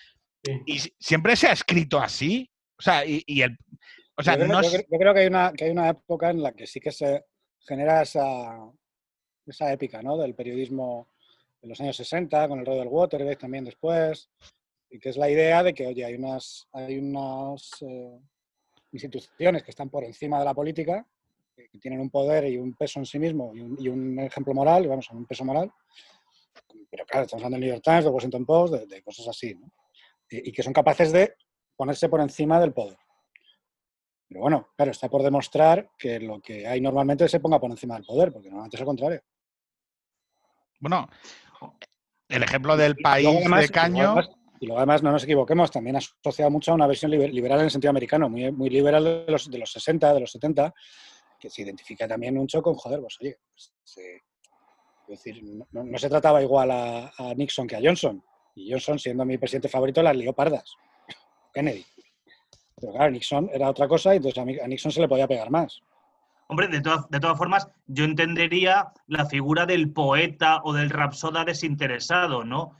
[0.41, 0.53] Sí.
[0.67, 2.49] y si- siempre se ha escrito así.
[2.77, 3.57] O sea, y, y el.
[4.17, 5.89] O sea, yo, creo, no yo creo- yo creo que hay, una, que hay una
[5.89, 7.25] época en la que sí que se
[7.59, 8.57] genera esa,
[9.45, 10.15] esa épica ¿no?
[10.17, 11.09] del periodismo
[11.61, 14.29] de los años 60, con el rollo del Watergate también después,
[14.89, 18.17] y que es la idea de que, oye, hay unas, hay unas eh,
[18.93, 21.05] instituciones que están por encima de la política,
[21.55, 24.53] que tienen un poder y un peso en sí mismo y un, y un ejemplo
[24.53, 25.69] moral, vamos, un peso moral.
[26.89, 29.53] Pero claro, estamos hablando del New York Times, del Washington Post, de, de cosas así,
[29.55, 29.71] ¿no?
[30.29, 31.35] y, y que son capaces de
[31.75, 32.97] ponerse por encima del poder.
[34.27, 37.95] Pero bueno, claro, está por demostrar que lo que hay normalmente se ponga por encima
[37.95, 39.21] del poder, porque normalmente es al contrario.
[40.79, 41.09] Bueno,
[42.27, 44.15] el ejemplo del país además- de Caño.
[44.61, 47.65] Y luego además, no nos equivoquemos, también asociado mucho a una versión liber- liberal en
[47.65, 50.73] el sentido americano, muy, muy liberal de los, de los 60, de los 70,
[51.39, 54.21] que se identifica también mucho con, joder, pues oye, pues, se-
[55.09, 58.23] es decir, no, se trataba igual a, Nixon que a Johnson.
[58.55, 60.75] Y Johnson, siendo mi presidente favorito, las lió pardas.
[61.53, 61.85] Kennedy.
[62.79, 65.81] Pero claro, Nixon era otra cosa y entonces a Nixon se le podía pegar más.
[66.47, 71.43] Hombre, de, todas- de todas formas, yo entendería la figura del poeta o del rapsoda
[71.43, 72.77] desinteresado, ¿no?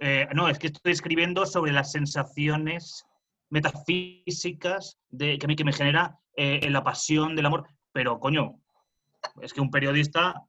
[0.00, 3.06] Eh, no, es que estoy escribiendo sobre las sensaciones
[3.50, 7.66] metafísicas de, que, mí, que me genera eh, la pasión del amor.
[7.92, 8.60] Pero, coño,
[9.40, 10.42] es que un periodista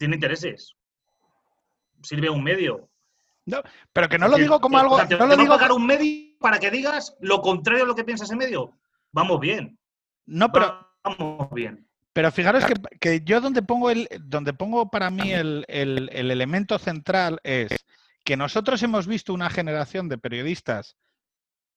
[0.00, 0.74] tiene intereses.
[2.02, 2.88] Sirve a un medio.
[3.92, 4.94] Pero que no lo digo como algo.
[4.94, 5.54] o sea, te, No lo digo.
[5.54, 8.72] pagar un medio para que digas lo contrario a lo que piensa ese medio.
[9.12, 9.78] Vamos bien.
[10.26, 10.88] No, pero.
[11.04, 11.86] Vamos bien.
[12.12, 16.30] Pero fijaros que, que yo donde pongo el, donde pongo para mí el, el- el
[16.30, 17.70] elemento central es
[18.24, 20.96] que nosotros hemos visto una generación de periodistas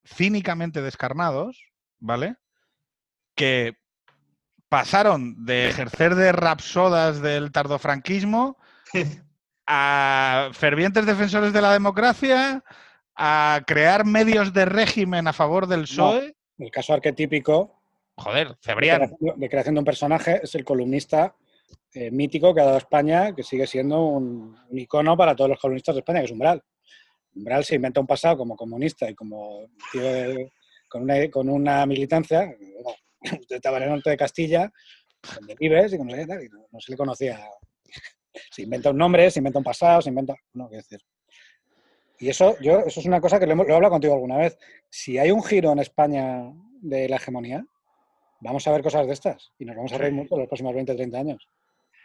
[0.05, 2.35] cínicamente descarnados, ¿vale?
[3.35, 3.77] Que
[4.77, 8.57] pasaron de ejercer de rapsodas del tardofranquismo
[9.67, 12.63] a fervientes defensores de la democracia,
[13.15, 16.35] a crear medios de régimen a favor del PSOE.
[16.57, 17.83] El caso arquetípico
[18.17, 18.97] Joder, de Cebrián.
[19.01, 21.35] creación, de creación de un personaje es el columnista
[21.93, 25.59] eh, mítico que ha dado España, que sigue siendo un, un icono para todos los
[25.59, 26.63] columnistas de España, que es Umbral.
[27.35, 30.51] Umbral se inventa un pasado como comunista y como tío de-
[30.89, 32.55] con, una, con una militancia
[33.49, 34.71] de Tabaré Norte de Castilla,
[35.37, 37.39] donde vives y no, sé y no- no se le conocía.
[38.51, 40.35] Se inventa un nombre, se inventa un pasado, se inventa.
[40.53, 40.99] No, qué decir.
[42.19, 44.57] Y eso, yo, eso es una cosa que lo, he hablado contigo alguna vez.
[44.89, 46.43] Si hay un giro en España
[46.81, 47.65] de la hegemonía,
[48.39, 50.95] vamos a ver cosas de estas y nos vamos a reír mucho los próximos 20,
[50.95, 51.47] 30 años.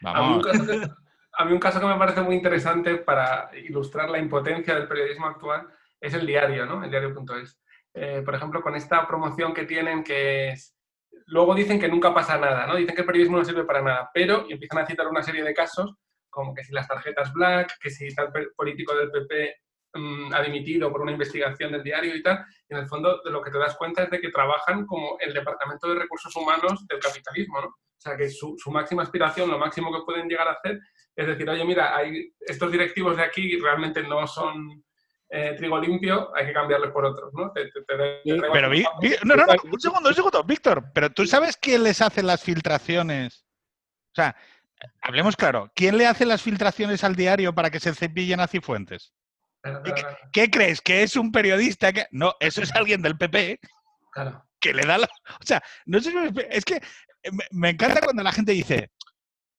[0.05, 0.47] A mí, un Vamos.
[0.47, 0.89] caso que,
[1.33, 5.27] a mí un caso que me parece muy interesante para ilustrar la impotencia del periodismo
[5.27, 5.69] actual
[6.01, 6.83] es el diario, ¿no?
[6.85, 7.59] El diario.es.
[7.95, 10.75] Eh, por ejemplo, con esta promoción que tienen que es...
[11.31, 12.77] Luego dicen que nunca pasa nada, ¿no?
[12.77, 15.45] Dicen que el periodismo no sirve para nada, pero y empiezan a citar una serie
[15.45, 15.95] de casos,
[16.31, 19.57] como que si las tarjetas black, que si tal político del PP
[19.95, 23.31] mm, ha dimitido por una investigación del diario y tal, y en el fondo de
[23.31, 26.87] lo que te das cuenta es de que trabajan como el Departamento de Recursos Humanos
[26.87, 27.67] del capitalismo, ¿no?
[27.69, 30.81] O sea, que su, su máxima aspiración, lo máximo que pueden llegar a hacer,
[31.15, 34.83] es decir, oye, mira, hay, estos directivos de aquí realmente no son
[35.31, 37.53] eh, trigo limpio, hay que cambiarles por otros, ¿no?
[37.53, 41.11] Te- te- te- Pero, Vi- Vi- no, no, no, un segundo, un segundo, Víctor, pero
[41.11, 43.45] tú sabes quién les hace las filtraciones.
[44.13, 44.35] O sea,
[45.03, 49.13] hablemos claro, ¿quién le hace las filtraciones al diario para que se cepillen a Cifuentes?
[50.33, 50.81] ¿Qué, crees?
[50.81, 51.93] ¿Que es un periodista?
[51.93, 53.59] que No, eso es alguien del PP
[54.13, 54.45] claro.
[54.61, 55.07] que le da la...
[55.07, 56.17] O sea, no sé si
[56.49, 56.81] Es que
[57.51, 58.91] me encanta cuando la gente dice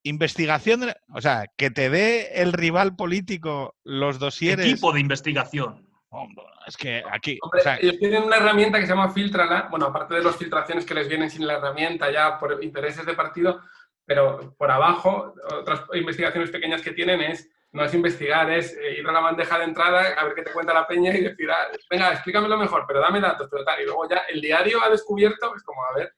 [0.04, 4.66] investigación, de- o sea, que te dé el rival político los dosieres.
[4.66, 5.86] Equipo de investigación.
[6.12, 9.68] Hombre, es que aquí, Hombre, o sea, ellos tienen una herramienta que se llama Filtrala,
[9.70, 13.14] bueno, aparte de las filtraciones que les vienen sin la herramienta ya por intereses de
[13.14, 13.62] partido,
[14.06, 19.08] pero por abajo, otras investigaciones pequeñas que tienen es, no es investigar, es eh, ir
[19.08, 21.68] a la bandeja de entrada, a ver qué te cuenta la peña y decir, ah,
[21.92, 23.80] venga, explícamelo mejor, pero dame datos, pero tal.
[23.80, 26.12] Y luego ya el diario ha descubierto, es como, a ver,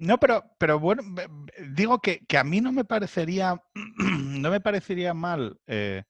[0.00, 1.02] no, pero, pero bueno,
[1.70, 5.58] digo que, que a mí no me parecería, no me parecería mal.
[5.66, 6.02] eh,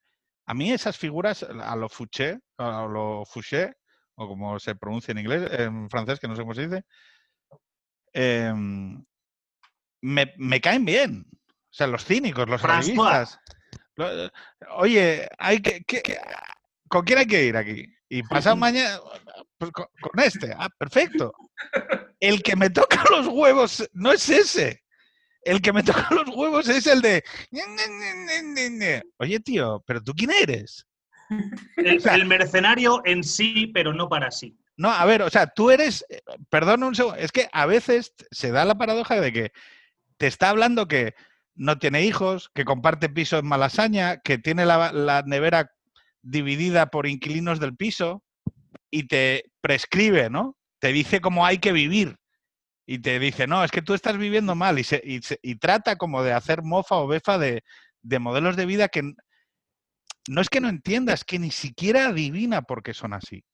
[0.47, 3.73] a mí esas figuras, a lo Fouché, a lo Fouché,
[4.15, 6.85] o como se pronuncia en inglés, en francés, que no sé cómo se dice,
[8.13, 9.05] em,
[10.03, 11.27] me, me caen bien.
[11.31, 13.39] O sea, los cínicos, los realistas.
[14.77, 16.19] Oye, hay que, que-
[16.89, 17.85] ¿con quién hay que ir aquí?
[18.09, 18.99] Y pasado mañana,
[19.59, 20.53] pues con, con este.
[20.57, 21.33] Ah, perfecto.
[22.21, 24.83] El que me toca los huevos no es ese.
[25.43, 27.23] El que me toca los huevos es el de.
[29.19, 30.87] Oye, tío, ¿pero tú quién eres?
[31.77, 34.57] El, O sea- el mercenario en sí, pero no para sí.
[34.77, 36.05] No, a ver, o sea, tú eres.
[36.09, 37.19] eh, Perdón un segundo.
[37.19, 39.53] Es que a veces se da la paradoja de que
[40.19, 41.15] te está hablando que
[41.55, 45.73] no tiene hijos, que comparte piso en Malasaña, que tiene la, la nevera
[46.29, 48.23] dividida por inquilinos del piso
[48.91, 50.57] y te prescribe, ¿no?
[50.79, 52.17] Te dice cómo hay que vivir.
[52.87, 54.79] Y te dice, no, es que tú estás viviendo mal.
[54.79, 57.63] Y, trata como de hacer mofa o befa de,
[58.03, 59.03] de modelos de vida que
[60.29, 63.45] no es que no entienda, es que ni siquiera adivina por qué son así.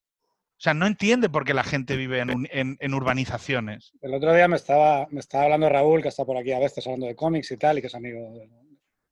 [0.56, 3.92] O sea, no entiende por qué la gente vive en, urbanizaciones.
[4.00, 6.86] El otro día me estaba, me estaba hablando Raúl, que está por aquí a veces
[6.86, 8.18] hablando de cómics y tal, y que es amigo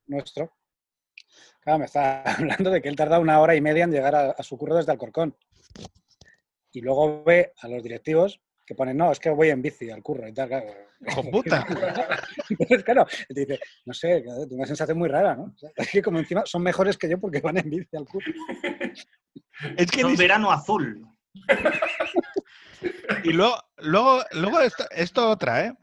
[0.07, 0.53] nuestro.
[1.63, 4.31] Claro, me estaba hablando de que él tarda una hora y media en llegar a,
[4.33, 5.37] a su curro desde Alcorcón.
[6.73, 10.03] Y luego ve a los directivos que ponen, no, es que voy en bici al
[10.03, 10.49] curro y tal.
[10.49, 10.67] Claro.
[11.07, 11.67] ¡Hijo puta!
[12.49, 15.45] Entonces, claro, dice, no sé, tengo una sensación muy rara, ¿no?
[15.55, 18.07] O sea, es que como encima son mejores que yo porque van en bici al
[18.07, 18.33] curro.
[19.77, 21.07] Es que ni- verano azul.
[23.25, 25.75] Y luego, luego, luego esto, esto otra, ¿eh?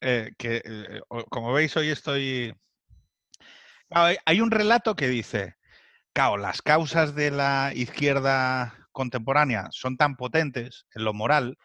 [0.00, 2.54] Eh, que eh, como veis hoy estoy...
[3.90, 5.56] Hay- un relato que dice,
[6.12, 11.56] claro, las causas de la izquierda contemporánea son tan potentes en lo moral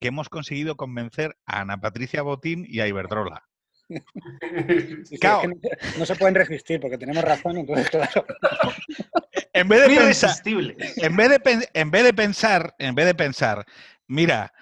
[0.00, 3.42] que hemos conseguido convencer a Ana Patricia Botín y a Iberdrola.
[4.40, 5.48] Sí, sí, es que Claro.
[5.48, 5.54] no,
[5.98, 8.24] no se pueden resistir porque tenemos razón, entonces, claro.
[9.52, 10.76] En vez de pensar, Irresistible.
[10.96, 13.64] en vez de, pen- en vez de pensar, en vez de pensar,
[14.06, 14.52] mira,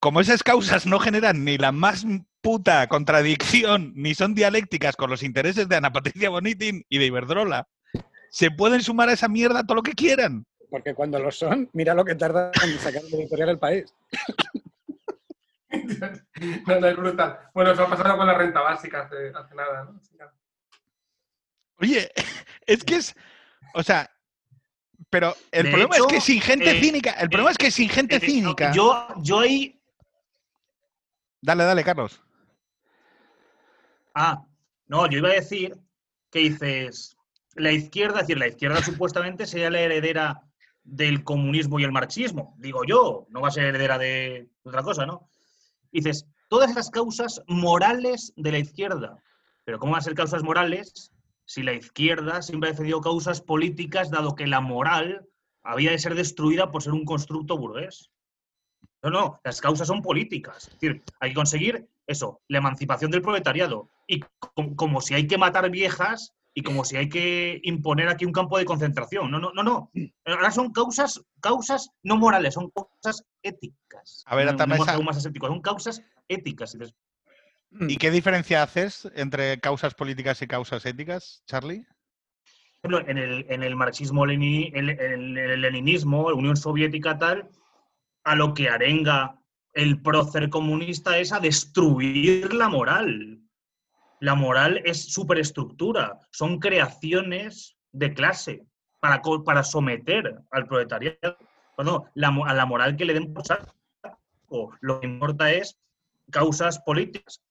[0.00, 2.04] como esas causas no generan ni la más
[2.42, 7.68] puta contradicción, ni son dialécticas con los intereses de Ana Patricia Bonitin y de Iberdrola,
[8.30, 10.44] se pueden sumar a esa mierda todo lo que quieran.
[10.70, 13.94] Porque cuando lo son, mira lo que tarda en sacar el editorial del país.
[16.66, 17.38] no, no, es brutal.
[17.54, 20.00] Bueno, eso ha pasado con la renta básica hace, hace nada, ¿no?
[21.78, 22.10] Oye,
[22.66, 23.14] es que es,
[23.74, 24.10] o sea,
[25.10, 27.88] pero el De problema es que sin gente eh, cínica, el problema es que sin
[27.88, 28.72] gente Eh, cínica.
[28.72, 29.78] Yo, yo ahí.
[31.40, 32.22] Dale, dale, Carlos.
[34.14, 34.44] Ah,
[34.86, 35.76] no, yo iba a decir
[36.30, 37.16] que dices.
[37.54, 40.42] La izquierda, es decir, la izquierda supuestamente sería la heredera
[40.84, 42.54] del comunismo y el marxismo.
[42.58, 45.28] Digo yo, no va a ser heredera de otra cosa, ¿no?
[45.90, 49.18] Dices, todas esas causas morales de la izquierda.
[49.64, 51.12] Pero ¿cómo van a ser causas morales
[51.44, 55.28] si la izquierda siempre ha defendido causas políticas, dado que la moral
[55.62, 58.10] había de ser destruida por ser un constructo burgués?
[59.02, 60.68] No, no, las causas son políticas.
[60.68, 63.90] Es decir, hay que conseguir eso, la emancipación del proletariado.
[64.06, 64.20] Y
[64.54, 68.32] com- como si hay que matar viejas y como si hay que imponer aquí un
[68.32, 69.30] campo de concentración.
[69.30, 69.90] No, no, no, no.
[70.26, 74.22] Ahora son causas, causas no morales, son causas éticas.
[74.26, 76.74] A ver, no, no algo más aséptico, son causas éticas.
[76.74, 76.94] Y dices,
[77.88, 81.86] ¿Y qué diferencia haces entre causas políticas y causas éticas, Charlie?
[82.82, 87.16] por ejemplo, en el, en el marxismo, leni- el, el- el leninismo, la Unión Soviética
[87.16, 87.48] tal,
[88.24, 89.38] a lo que arenga
[89.72, 93.40] el prócer comunista es a destruir la moral.
[94.22, 98.64] La moral es superestructura, son creaciones de clase
[99.00, 101.36] para, para someter al proletariado.
[101.76, 102.04] Bueno,
[102.46, 103.74] a la moral que le den por saco.
[104.80, 105.76] Lo que importa es
[106.30, 107.42] causas políticas,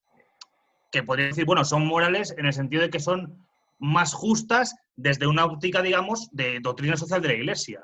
[0.93, 3.45] que podría decir, bueno, son morales en el sentido de que son
[3.77, 7.83] más justas desde una óptica, digamos, de doctrina social de la Iglesia.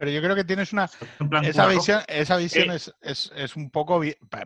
[0.00, 0.88] Pero yo creo que tienes una.
[1.42, 4.00] Esa visión, esa visión Eh, es, es- es un poco.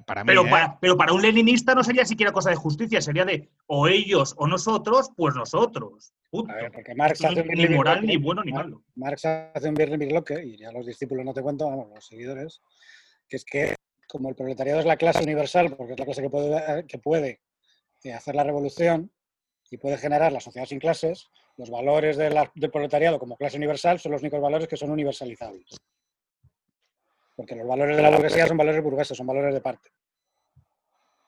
[0.04, 0.26] Para mí.
[0.26, 0.50] Pero ¿eh?
[0.50, 4.34] para, pero para un leninista no sería siquiera cosa de justicia, sería de o ellos
[4.36, 6.12] o nosotros, pues nosotros.
[6.28, 6.52] Punto.
[6.52, 8.82] A ver, porque Marx Esto no hace es un ni moral, ni bueno, ni malo.
[8.96, 12.60] Marx hace un birli birloque, y ya los discípulos no te cuento, vamos, los seguidores,
[13.28, 13.76] que es que
[14.08, 17.40] como el proletariado es la clase universal, porque es la clase que puede, que puede
[18.02, 19.12] eh, hacer la revolución
[19.70, 23.56] y puede generar la sociedad sin clases, los valores de la- del proletariado como clase
[23.56, 25.76] universal son los únicos valores que son universalizables.
[27.36, 29.90] Porque los valores de la burguesía son valores burgueses, son valores de parte.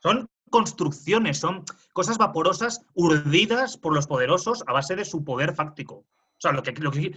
[0.03, 5.95] Son construcciones, son cosas vaporosas urdidas por los poderosos a base de su poder fáctico.
[5.97, 7.15] O sea, lo que, lo que,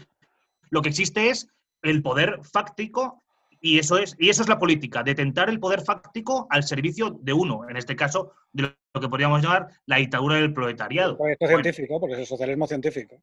[0.69, 1.48] lo que existe es
[1.84, 3.24] el poder fáctico
[3.62, 7.34] y eso, es, y eso es la política, detentar el poder fáctico al servicio de
[7.34, 11.17] uno, en este caso, de lo que podríamos llamar la dictadura del proletariado.
[11.17, 11.62] Proyecto Bueno.
[11.63, 13.22] científico, porque es el socialismo científico.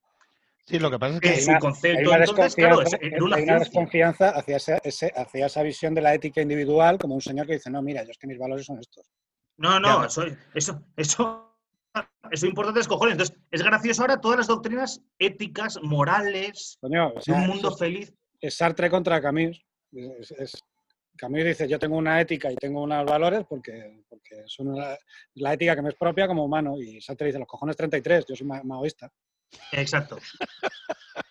[0.67, 1.29] Sí, lo que pasa es Que.
[1.31, 3.59] Hay una- concepto, hay una entonces, claro, es, desconfianza, era una hay una ciencia.
[3.71, 7.53] desconfianza hacia, ese- ese- hacia esa visión de la ética individual como un señor que
[7.55, 9.07] dice, no, mira, yo es que mis valores son estos.
[9.59, 10.07] No, no, Ya.
[10.09, 11.57] eso, eso, eso,
[12.31, 13.13] eso importante es cojones.
[13.13, 17.79] Entonces, es gracioso ahora todas las doctrinas éticas, morales, Coño, o de un mundo es,
[17.79, 18.13] feliz.
[18.41, 19.65] es Sartre contra Camus.
[19.93, 20.63] Es- es-
[21.17, 24.97] Camus dice, yo tengo una ética y tengo unos valores porque, porque son una-
[25.35, 26.77] la ética que me es propia como humano.
[26.79, 29.11] Y Sartre dice, los cojones 33, yo soy ma- maoísta.
[29.73, 30.19] Exacto.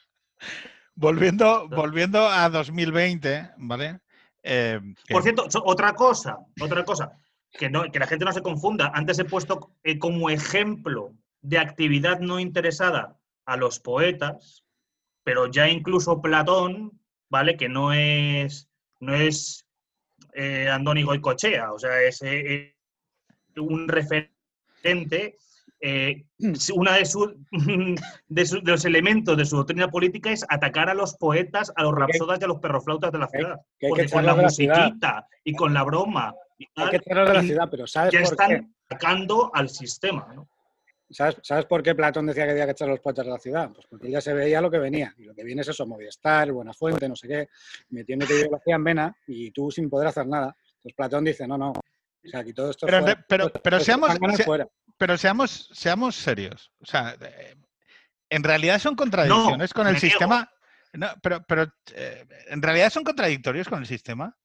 [0.96, 4.00] Volviendo, volviendo a 2020, ¿vale?
[4.42, 7.12] Eh, Por cierto, so- otra cosa, otra cosa,
[7.52, 8.92] que, no, que la gente no se confunda.
[8.94, 14.64] Antes he puesto eh, como ejemplo de actividad no interesada a los poetas,
[15.24, 16.98] pero ya incluso Platón,
[17.30, 17.58] ¿vale?
[17.58, 19.66] Que no es, no es
[20.34, 22.76] eh, Andoni Goicochea, o sea, es eh,
[23.56, 25.38] eh, un referente.
[25.82, 26.26] eh,
[26.74, 27.36] una de, su-
[28.28, 31.84] de, su- de los elementos de su doctrina política es atacar a los poetas, a
[31.84, 33.60] los Que- rapsodas y a los perroflautas de la que hay- ciudad.
[33.80, 34.84] Que hay que Porque con la ciudad.
[34.86, 38.14] musiquita y con la broma y Hay tal, que echarlos de la ciudad, pero ¿sabes
[38.14, 38.44] ya por qué?
[38.44, 40.28] están atacando al sistema.
[40.34, 40.48] ¿no?
[41.16, 43.72] ¿Sabes, ¿Sabes por qué Platón decía que había que echar los poetas de la ciudad?
[43.74, 45.14] Pues porque él ya se veía lo que venía.
[45.18, 47.50] Y lo que viene es eso, Movistar, Buenafuente, no sé qué,
[47.90, 50.56] metiéndote ideología en vena y tú sin poder hacer nada.
[50.78, 51.72] Entonces Platón dice, no, no.
[51.72, 53.26] O sea, aquí todo esto Pero, fuera.
[53.30, 54.68] pero- Todo- pero todo seamos- se- fuera.
[54.98, 56.72] pero seamos, seamos serios.
[56.82, 57.56] O sea, eh,
[58.30, 60.52] en realidad son contradicciones con el sistema.
[60.94, 64.36] No, pero, pero eh, en realidad son contradictorios con el sistema.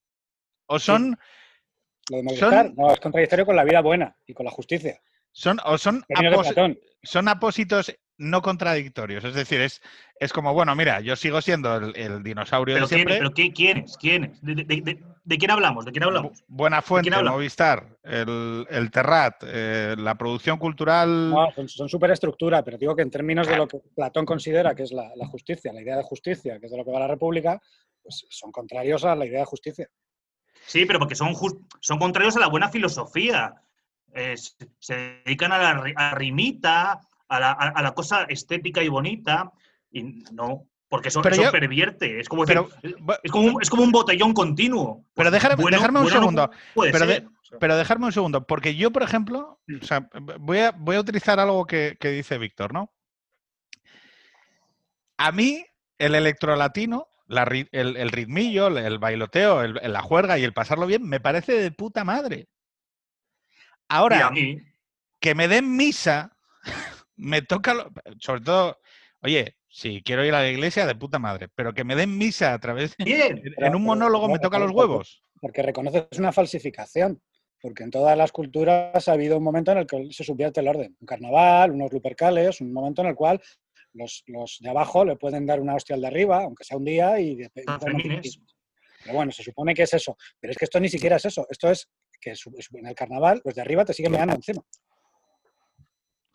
[0.67, 1.17] O son,
[2.09, 5.01] Lo de Movistar, son- no, es contradictorio con la vida buena y con la justicia.
[5.31, 9.23] Son, o son, apos- son apósitos no contradictorios.
[9.23, 9.81] Es decir, es,
[10.19, 13.17] es como, bueno, mira, yo sigo siendo el, el dinosaurio ¿Pero, de quién, siempre.
[13.17, 13.97] pero qué- quiénes?
[13.97, 14.39] ¿Quiénes?
[14.43, 15.85] ¿De, de- de- de quién hablamos?
[15.85, 16.39] ¿De quién hablamos?
[16.41, 17.25] Bu- Buena Fuente, quién?
[17.25, 21.29] Movistar, el, el Terrat, eh, la producción cultural.
[21.31, 24.83] No, son, son superestructura, pero digo que en términos de lo que Platón considera que
[24.83, 27.07] es la, la justicia, la idea de justicia, que es de lo que va la
[27.07, 27.59] República,
[28.03, 29.87] pues son contrarios a la idea de justicia.
[30.65, 31.33] Sí, pero porque son,
[31.79, 33.55] son contrarios a la buena filosofía.
[34.13, 34.35] Eh,
[34.79, 39.51] se, dedican a la a rimita, a la, a- a la cosa estética y bonita,
[39.91, 42.19] y no, porque eso, Pero eso yo- pervierte.
[42.19, 45.05] Es como, pero- decir, es, como un, es como un botellón continuo.
[45.13, 47.27] Pero Pues dejar- dejarme un segundo, pero de-
[47.59, 50.07] Pero dejarme un segundo, porque yo, por ejemplo, o sea,
[50.39, 52.91] voy, a, voy a utilizar algo que, que dice Víctor, ¿no?
[55.17, 55.65] A mí,
[55.97, 60.85] el electrolatino, la el, el ritmillo, el, el bailoteo, el- la juerga y el pasarlo
[60.87, 62.47] bien, me parece de puta madre.
[63.91, 64.57] Y Ahora, a mí,
[65.19, 66.35] que me den misa,
[67.15, 68.79] me toca, lo- sobre todo,
[69.21, 72.53] oye, si quiero ir a la iglesia, de puta madre, pero que me den misa
[72.53, 73.05] a través de...
[73.05, 73.37] bien.
[73.37, 75.23] En Pero- un pero- monólogo me toca los huevos.
[75.39, 77.21] Porque reconoces una falsificación.
[77.63, 80.67] Porque en todas las culturas ha habido un momento en el que se subvierte el
[80.67, 80.97] orden.
[80.99, 83.39] Un carnaval, unos lupercales, un momento en el cual
[83.93, 86.85] los, los de abajo le pueden dar una hostia al de arriba, aunque sea un
[86.85, 87.51] día, y de-.
[87.53, 90.17] Pero bueno, se supone que es eso.
[90.39, 91.45] Pero es que esto ni siquiera es eso.
[91.49, 91.87] Esto es
[92.21, 94.61] que su- en el carnaval los de arriba te siguen meando encima.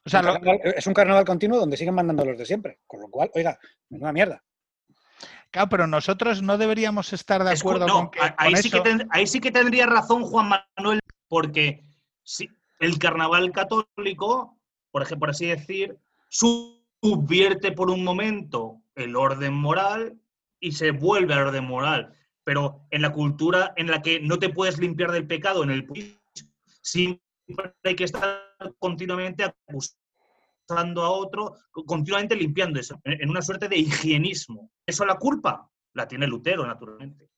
[0.05, 2.81] O sea, Un lo- carnaval- es un carnaval continuo donde siguen mandando los de siempre.
[2.87, 3.59] Con lo cual, oiga,
[3.89, 4.43] menuda mierda.
[5.51, 8.21] claro, pero nosotros no deberíamos estar de Es cu- acuerdo no, con que...
[8.37, 11.83] ahí, con sí que ten- ahí sí que tendría razón Juan Manuel, porque
[12.23, 12.49] si,
[12.81, 14.59] el carnaval católico,
[14.91, 15.97] por ejemplo, por así decir,
[16.29, 20.21] subvierte por un momento el orden moral
[20.61, 22.15] y se vuelve al orden moral.
[22.47, 25.85] Pero en la cultura en la que no te puedes limpiar del pecado en el
[25.85, 26.17] país,
[26.81, 33.69] siempre hay que estar continuamente acusando a otro, continuamente limpiando eso, en en una suerte
[33.69, 34.71] de higienismo.
[34.87, 37.29] Eso la culpa la tiene Lutero, naturalmente.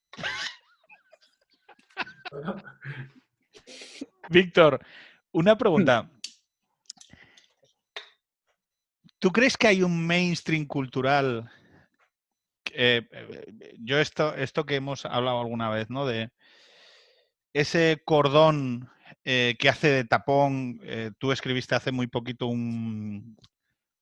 [4.28, 4.78] Víctor,
[5.32, 6.10] una pregunta.
[9.18, 11.50] ¿Tú crees que hay un mainstream cultural
[12.74, 16.06] eh, eh, yo esto, esto que hemos hablado alguna vez, ¿no?
[16.06, 16.30] De
[17.52, 18.90] ese cordón
[19.24, 23.36] eh, que hace de tapón, eh, tú escribiste hace muy poquito un,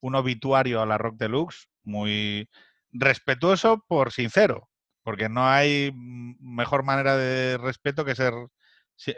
[0.01, 2.49] un obituario a la Rock Deluxe, muy
[2.93, 4.69] respetuoso por sincero,
[5.03, 8.35] porque no hay mejor manera de respeto que ser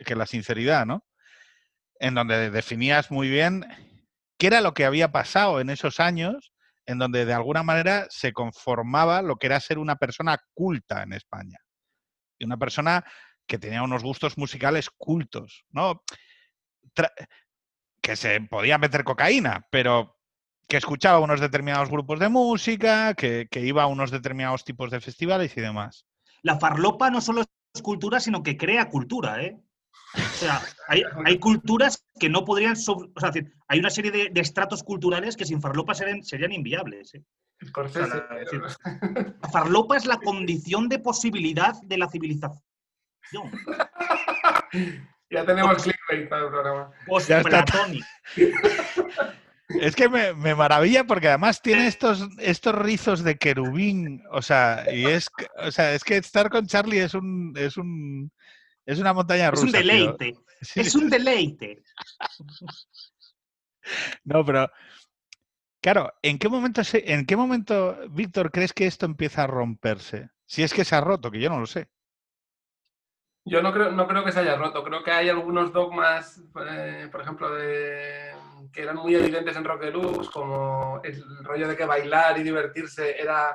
[0.04, 1.04] que la sinceridad, ¿no?
[2.00, 3.64] En donde definías muy bien
[4.38, 6.52] qué era lo que había pasado en esos años,
[6.88, 11.12] en donde de alguna manera se conformaba lo que era ser una persona culta en
[11.12, 11.58] España.
[12.38, 13.04] Y una persona
[13.46, 16.02] que tenía unos gustos musicales cultos, ¿no?
[18.00, 20.16] Que se podía meter cocaína, pero
[20.66, 25.02] que escuchaba unos determinados grupos de música, que, que iba a unos determinados tipos de
[25.02, 26.06] festivales y demás.
[26.40, 29.60] La farlopa no solo es cultura, sino que crea cultura, ¿eh?
[30.14, 32.72] O sea, hay, hay culturas que no podrían...
[32.74, 33.32] o sea,
[33.68, 37.14] hay una serie de, de estratos culturales que sin farlopa serían, serían inviables.
[37.14, 37.22] ¿eh?
[37.74, 38.62] O sea, la- es decir,
[39.42, 42.62] La farlopa es la condición de posibilidad de la civilización.
[45.30, 46.90] ya tenemos clickbait para el programa.
[47.26, 47.64] Ya está.
[47.64, 48.06] Post-platónico.
[49.82, 54.86] Es que me, me maravilla porque además tiene estos, estos rizos de querubín, o sea,
[54.90, 58.32] y es, que- o sea, es que estar con Charlie es un, es un,
[58.88, 59.64] es una montaña Es rusa.
[59.66, 59.80] un tío.
[59.80, 60.34] deleite.
[60.60, 61.82] Sí, Es un deleite.
[64.24, 64.70] No, pero
[65.80, 70.30] claro, ¿en qué momento, se- en qué momento, Víctor, crees que esto empieza a romperse?
[70.46, 71.88] Si es que se ha roto, que yo no lo sé.
[73.44, 74.82] Yo no creo, no creo que se haya roto.
[74.84, 78.32] Creo que hay algunos dogmas, eh, por ejemplo, de,
[78.72, 83.18] que eran muy evidentes en Rock Deluxe, como el rollo de que bailar y divertirse
[83.18, 83.54] era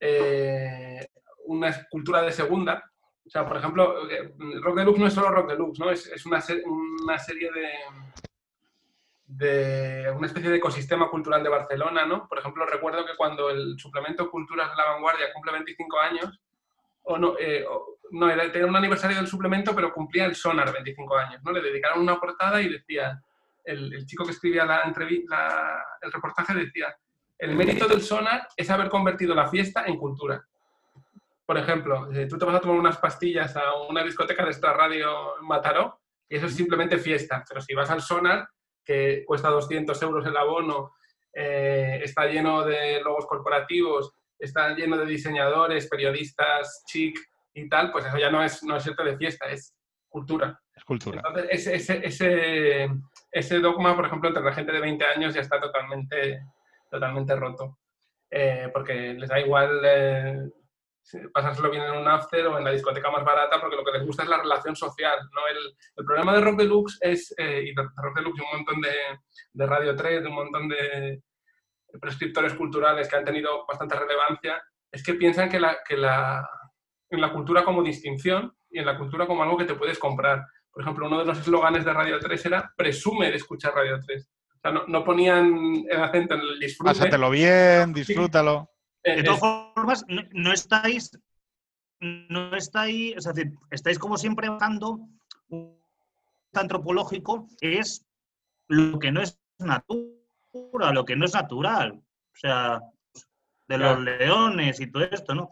[0.00, 1.08] eh,
[1.46, 2.84] una cultura de segunda.
[3.28, 5.90] O sea, por ejemplo, eh, Rock Deluxe no es solo Rock Deluxe, ¿no?
[5.90, 6.42] Es, una,
[7.02, 7.68] una serie de,
[9.26, 12.26] de una especie de ecosistema cultural de Barcelona, ¿no?
[12.26, 16.40] Por ejemplo, recuerdo que cuando el suplemento Culturas de la Vanguardia cumple 25 años,
[17.02, 17.66] o no, eh,
[18.12, 21.52] no, era, tenía un aniversario del suplemento, pero cumplía el Sonar 25 años, ¿no?
[21.52, 23.20] Le dedicaron una portada y decía,
[23.62, 24.90] el, chico que escribía la
[25.28, 26.96] la- el reportaje decía,
[27.36, 30.42] el mérito del Sonar es haber convertido la fiesta en cultura.
[31.48, 34.70] Por ejemplo, eh, tú te vas a tomar unas pastillas a una discoteca de esta
[34.74, 38.46] radio en Mataró y eso es simplemente fiesta, pero si vas al Sonar,
[38.84, 40.92] que cuesta 200 euros el abono,
[41.32, 47.18] eh, está lleno de logos corporativos, está lleno de diseñadores, periodistas, chic
[47.54, 49.74] y tal, pues eso ya no es, no es irte de fiesta, es
[50.06, 50.60] cultura.
[50.74, 51.22] Es cultura.
[51.26, 52.88] Entonces, ese, ese, ese,
[53.32, 56.42] ese dogma, por ejemplo, entre la gente de 20 años ya está totalmente,
[56.90, 57.78] totalmente roto.
[58.30, 60.50] Eh, porque les da igual eh,
[61.32, 64.06] pasárselo bien en un after o en la discoteca más barata, porque lo que les
[64.06, 65.18] gusta es la relación social.
[65.32, 65.40] ¿no?
[65.48, 68.80] El, el problema de Rock Deluxe es, eh, y de Rock Deluxe y un montón
[68.80, 68.90] de,
[69.52, 71.22] de Radio 3, de un montón de
[72.00, 76.48] prescriptores culturales que han tenido bastante relevancia, es que piensan que, la, que la,
[77.10, 80.44] en la cultura como distinción y en la cultura como algo que te puedes comprar.
[80.70, 84.30] Por ejemplo, uno de los eslóganes de Radio 3 era presume de escuchar Radio 3.
[84.56, 86.90] O sea, no, no ponían el acento en el disfrute.
[86.90, 88.70] Pásatelo bien, disfrútalo.
[89.04, 91.10] De es- todas formas, no, no estáis,
[92.00, 95.00] no estáis, es decir, estáis como siempre buscando
[95.48, 95.78] un
[96.54, 98.04] antropológico es
[98.68, 101.92] lo que no es natura, lo que no es natural.
[101.92, 102.80] O sea,
[103.68, 105.50] de los leones y todo esto, ¿no?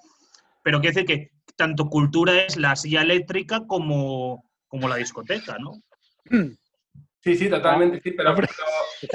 [0.63, 5.73] Pero quiere decir que tanto cultura es la silla eléctrica como, como la discoteca, ¿no?
[7.33, 8.49] sí, sí, totalmente, sí, pero, Hombre.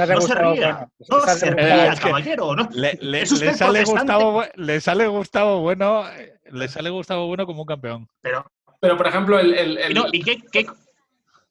[0.10, 2.68] No se ría, bueno, no se ría, caballero, ¿no?
[2.74, 3.84] Le, le- Es usted le sale.
[3.86, 8.08] Gustavo, Bu- le sale Gustavo bueno, eh, le sale Gustavo bueno como un campeón.
[8.22, 8.46] Pero,
[8.82, 10.68] pero, por ejemplo, el, el- el- ¿y, no, ¿y qué, qué,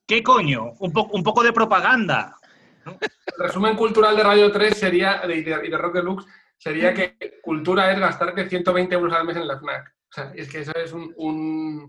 [0.07, 0.73] qué coño?
[0.81, 2.37] Un, po- un poco de propaganda.
[2.87, 2.99] el
[3.39, 6.27] resumen cultural de Radio 3 sería, de- y de, y de Rock Deluxe,
[6.59, 9.89] sería que cultura es gastarte 120 euros al mes en la FNAC.
[10.11, 11.89] O sea, es que eso es un, un,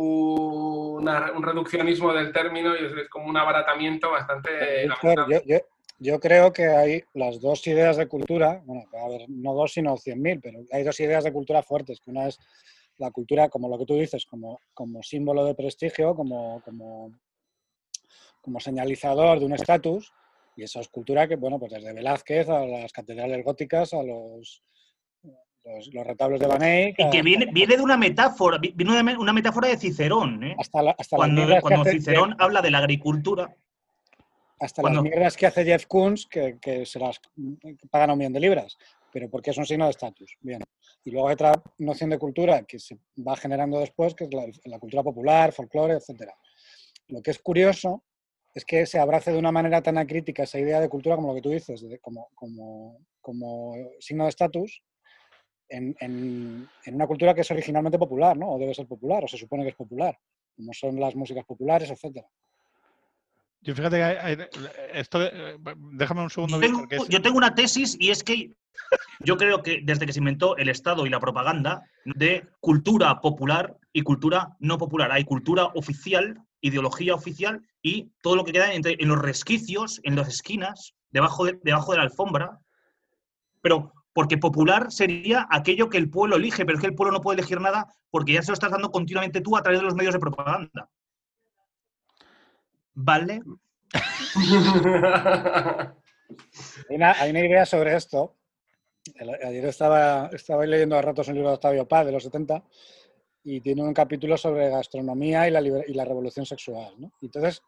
[0.00, 4.50] una- un reduccionismo del término y es, como un abaratamiento bastante...
[4.86, 5.42] Víctor, lamentable.
[5.46, 5.66] yo, yo-
[5.98, 9.96] yo creo que hay las dos ideas de cultura, bueno, a ver, no dos, sino
[9.96, 12.38] cien mil, pero hay dos ideas de cultura fuertes, que una es
[12.98, 17.12] la cultura, como lo que tú dices, como, como símbolo de prestigio, como, como,
[18.42, 20.12] como señalizador de un estatus,
[20.54, 24.62] y esa es cultura que, bueno, pues desde Velázquez a las catedrales góticas, a los,
[25.66, 28.92] los, los retablos de Van Eyck, Y que viene, viene de una metáfora, vi- viene
[28.92, 30.42] de una me- una metáfora de Cicerón.
[30.44, 30.56] ¿eh?
[30.58, 33.54] hasta, la- hasta Cuando, cuando hace- Cicerón habla de la agricultura,
[34.60, 37.20] hasta Cuando- las mierdas que hace Jeff Koons, que, que se las
[37.90, 38.78] pagan a un millón de libras,
[39.12, 40.36] pero porque es un signo de estatus.
[40.40, 40.60] Bien.
[41.04, 44.44] Y luego hay otra noción de cultura que se va generando después, que es la,
[44.64, 46.30] la cultura popular, folclore, etc.
[47.08, 48.02] Lo que es curioso
[48.54, 51.34] es que se abrace de una manera tan acrítica esa idea de cultura como lo
[51.34, 54.82] que tú dices, de- como, como, como signo de estatus,
[55.68, 58.52] en, en- en una cultura que es originalmente popular, ¿no?
[58.52, 60.18] O debe ser popular, o se supone que es popular,
[60.56, 62.26] como son las músicas populares, etcétera.
[63.62, 64.38] Yo fíjate que hay-
[64.92, 65.58] esto, de-
[65.92, 68.52] déjame un segundo, Yo tengo, es- yo tengo una tesis y es que
[69.24, 73.76] yo creo que desde que se inventó el Estado y la propaganda de cultura popular
[73.92, 78.96] y cultura no popular, hay cultura oficial, ideología oficial y todo lo que queda entre,
[79.00, 82.60] en los resquicios, en las esquinas, debajo de, debajo de la alfombra.
[83.62, 87.20] Pero porque popular sería aquello que el pueblo elige, pero es que el pueblo no
[87.20, 89.94] puede elegir nada porque ya se lo estás dando continuamente tú a través de los
[89.94, 90.88] medios de propaganda.
[92.94, 93.42] ¿Vale?
[96.88, 98.36] Hay una, hay idea sobre esto.
[99.44, 102.64] Ayer estaba, estaba leyendo a ratos un libro de Octavio Paz de los 70
[103.44, 106.94] y tiene un capítulo sobre gastronomía y la, y la revolución sexual.
[107.20, 107.60] entonces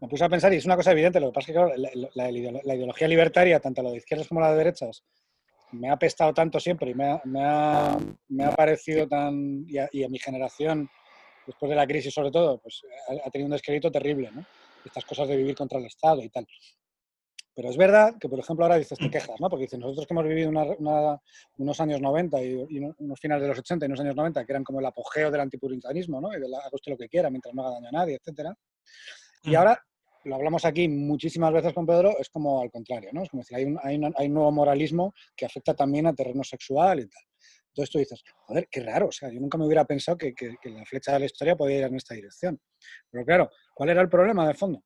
[0.00, 1.90] me puse a pensar, y es una cosa evidente, lo que pasa es que la,
[1.94, 2.10] la-
[2.64, 5.04] la ideología libertaria, tanto la de izquierdas como la de derechas,
[5.74, 7.98] me ha apestado tanto siempre y me ha, me ha-
[8.28, 10.88] me ha parecido tan, y a, y a mi generación,
[11.46, 14.46] después de la crisis sobre todo, pues ha, ha tenido un descrédito terrible, ¿no?
[14.84, 16.46] Estas cosas de vivir contra el Estado y tal.
[17.56, 19.48] Pero es verdad que, por ejemplo, ahora dices, te quejas, ¿no?
[19.48, 21.20] Porque dices, nosotros que hemos vivido una- una-
[21.58, 24.44] unos años 90 y, y uno- unos finales de los 80 y unos años 90,
[24.44, 26.36] que eran como el apogeo del antipuritanismo, ¿no?
[26.36, 28.52] Y de la, haga usted lo que quiera mientras no haga daño a nadie, etcétera.
[29.44, 29.56] Y Mm.
[29.56, 29.84] ahora,
[30.24, 33.22] lo hablamos aquí muchísimas veces con Pedro, es como al contrario, ¿no?
[33.22, 37.00] Es como decir, hay un, hay, hay nuevo moralismo que afecta también a terreno sexual
[37.00, 37.22] y tal.
[37.68, 40.56] Entonces tú dices, joder, qué raro, o sea, yo nunca me hubiera pensado que, que-
[40.62, 42.60] que la flecha de la historia podía ir en esta dirección.
[43.10, 44.82] Pero claro, ¿cuál era el problema de fondo?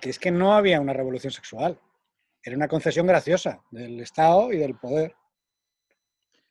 [0.00, 1.78] Que es que no había una revolución sexual.
[2.42, 5.14] Era una concesión graciosa del Estado y del poder.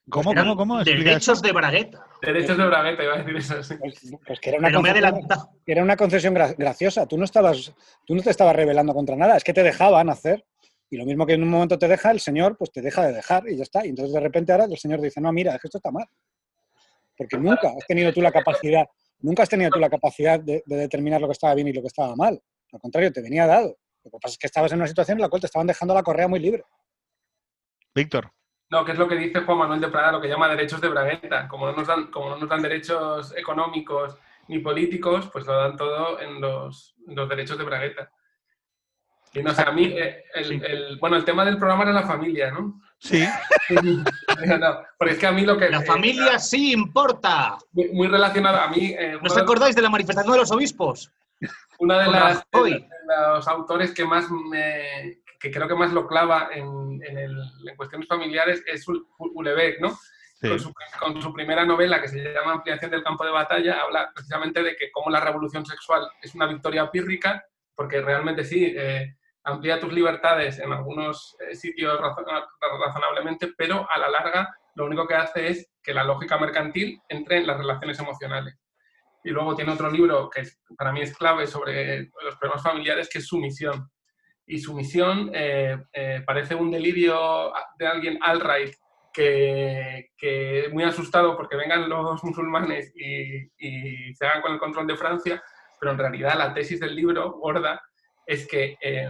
[0.09, 0.81] ¿Cómo, Eran cómo, cómo?
[0.81, 1.41] Explica Derechos eso.
[1.47, 2.05] de bragueta.
[2.21, 3.63] Derechos de Bragueta, iba a decir eso.
[3.63, 3.75] sí.
[3.79, 5.49] Pues, pues que era una adelantado.
[5.65, 7.07] era una concesión gra- graciosa.
[7.07, 7.73] Tú no, estabas,
[8.05, 10.45] tú no te estabas rebelando contra nada, es que te dejaban hacer.
[10.89, 13.13] Y lo mismo que en un momento te deja, el señor pues te deja de
[13.13, 13.85] dejar y ya está.
[13.85, 16.05] Y entonces de repente ahora el señor dice, no, mira, es que esto está mal.
[17.17, 18.85] Porque nunca has tenido tú la capacidad,
[19.19, 21.81] nunca has tenido tú la capacidad de, de determinar lo que estaba bien y lo
[21.81, 22.39] que estaba mal.
[22.71, 23.77] Al contrario, te venía dado.
[24.03, 25.93] Lo que pasa es que estabas en una situación en la cual te estaban dejando
[25.95, 26.63] la correa muy libre.
[27.93, 28.31] Víctor,
[28.69, 30.89] No, que es lo que dice Juan Manuel de Prada, lo que llama derechos de
[30.89, 31.47] Bragueta.
[31.47, 35.77] Como no nos dan, como no nos dan derechos económicos ni políticos, pues lo dan
[35.77, 38.11] todo en los, en los derechos de Bragueta.
[39.33, 40.61] Y no sé, a mí, eh, el, Sí.
[40.65, 42.81] el- bueno, el tema del programa era la familia, ¿no?
[42.99, 43.23] sí,
[44.59, 45.69] No, porque es que a mí lo que...
[45.69, 47.57] La eh, familia sí importa.
[47.73, 48.95] muy, muy relacionado a mí...
[48.97, 51.11] eh, ¿No uno os de- acordáis de la manifestación de los obispos?
[51.79, 52.71] Una de, las, Rajoy.
[52.71, 52.87] de
[53.33, 57.75] los autores que más me, que creo que más lo clava en, en, el- en
[57.75, 59.89] cuestiones familiares es Ul- Ulebeck, ¿no?
[60.41, 60.49] sí.
[60.49, 64.11] Con, su, con su primera novela que se llama Ampliación del campo de batalla habla
[64.13, 69.15] precisamente de que cómo la revolución sexual es una victoria pírrica, porque realmente sí, eh,
[69.43, 72.25] amplía tus libertades en algunos eh, sitios razo-
[72.85, 77.37] razonablemente, pero a la larga lo único que hace es que la lógica mercantil entre
[77.37, 78.59] en las relaciones emocionales.
[79.23, 80.43] Y luego tiene otro libro que
[80.77, 83.89] para mí es clave sobre los problemas familiares, que es Sumisión.
[84.47, 88.73] Y Sumisión eh, eh, parece un delirio de alguien alt-right
[89.11, 94.87] que, que muy asustado porque vengan los musulmanes y, y se hagan con el control
[94.87, 95.43] de Francia,
[95.79, 97.81] pero en realidad la tesis del libro, gorda,
[98.25, 99.09] es que eh,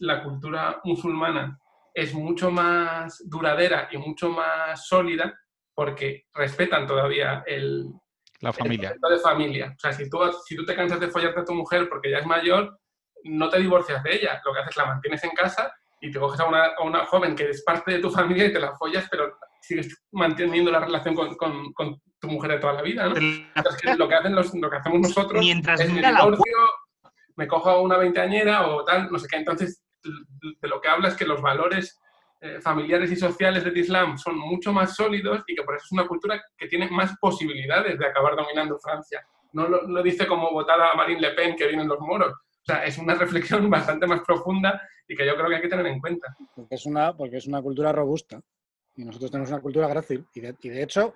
[0.00, 1.58] la cultura musulmana
[1.94, 5.38] es mucho más duradera y mucho más sólida
[5.74, 7.86] porque respetan todavía el,
[8.40, 8.88] La el familia.
[8.90, 9.74] concepto de familia.
[9.76, 12.18] O sea, si tú, si tú te cansas de follarte a tu mujer porque ya
[12.18, 12.78] es mayor,
[13.24, 14.40] no te divorcias de ella.
[14.44, 17.06] Lo que haces es la mantienes en casa y te coges a una, a una
[17.06, 20.80] joven que es parte de tu familia y te la follas, pero sigues manteniendo la
[20.80, 23.16] relación con, con- con tu mujer de toda la vida, ¿no?
[23.54, 26.56] Entonces, que lo, que hacen los, lo que hacemos nosotros Mientras es mira la divorcio,
[27.36, 29.36] me cojo a una veinteañera o tal, no sé qué.
[29.36, 29.82] Entonces,
[30.60, 32.00] de lo que habla es que los valores
[32.40, 35.92] eh, familiares y sociales del Islam son mucho más sólidos y que por eso es
[35.92, 39.26] una cultura que tiene más posibilidades de acabar dominando Francia.
[39.52, 42.32] No lo, lo dice como votada Marine Le Pen que vienen los moros.
[42.68, 45.68] O sea, es una reflexión bastante más profunda y que yo creo que hay que
[45.68, 46.36] tener en cuenta.
[46.54, 48.40] Porque es una, porque es una cultura robusta.
[48.96, 50.26] Y nosotros tenemos una cultura grácil.
[50.34, 51.14] Y de, y de hecho,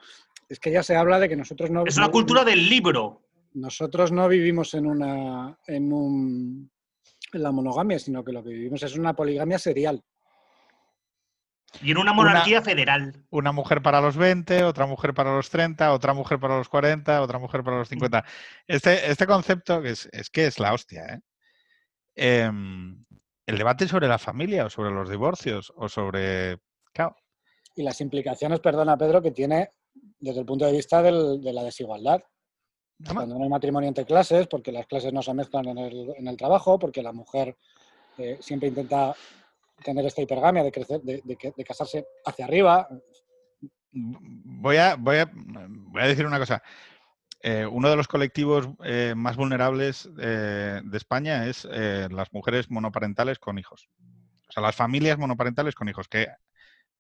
[0.49, 1.85] es que ya se habla de que nosotros no.
[1.87, 3.23] Es una no- cultura del libro.
[3.55, 6.71] nosotros no vivimos en una en un
[7.33, 10.03] en la monogamia, sino que lo que vivimos es una poligamia serial.
[11.83, 13.25] Y en una monarquía federal.
[13.31, 17.23] Una mujer para los 20, otra mujer para los 30, otra mujer para los 40,
[17.23, 18.25] otra mujer para los 50.
[18.67, 21.21] Este, este concepto es, es que es la hostia, ¿eh?
[22.23, 23.03] Em,
[23.47, 26.59] el debate sobre la familia o sobre los divorcios o sobre...
[26.93, 27.17] Claro,
[27.75, 29.71] Y las implicaciones, perdona Pedro, que tiene
[30.19, 32.21] desde el punto de vista del- de la desigualdad.
[33.15, 36.29] Cuando no hay matrimonio entre clases, porque las clases no se mezclan en el, en
[36.29, 37.57] el trabajo, porque la mujer
[38.19, 39.15] eh, siempre intenta
[39.83, 42.87] tener esta hipergamia de crecer, de, de de casarse hacia arriba.
[43.93, 46.63] voy a, voy a, voy a decir una cosa.
[47.43, 53.39] Eh, uno de los colectivos eh, más vulnerables eh, de España es las mujeres monoparentales
[53.39, 53.89] con hijos.
[54.49, 56.29] O sea, las familias monoparentales con hijos, que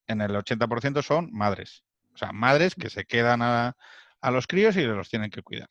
[0.07, 1.85] en el 80% son madres.
[2.15, 3.77] O sea, madres que se quedan a,
[4.21, 5.69] a los críos y los tienen que cuidar.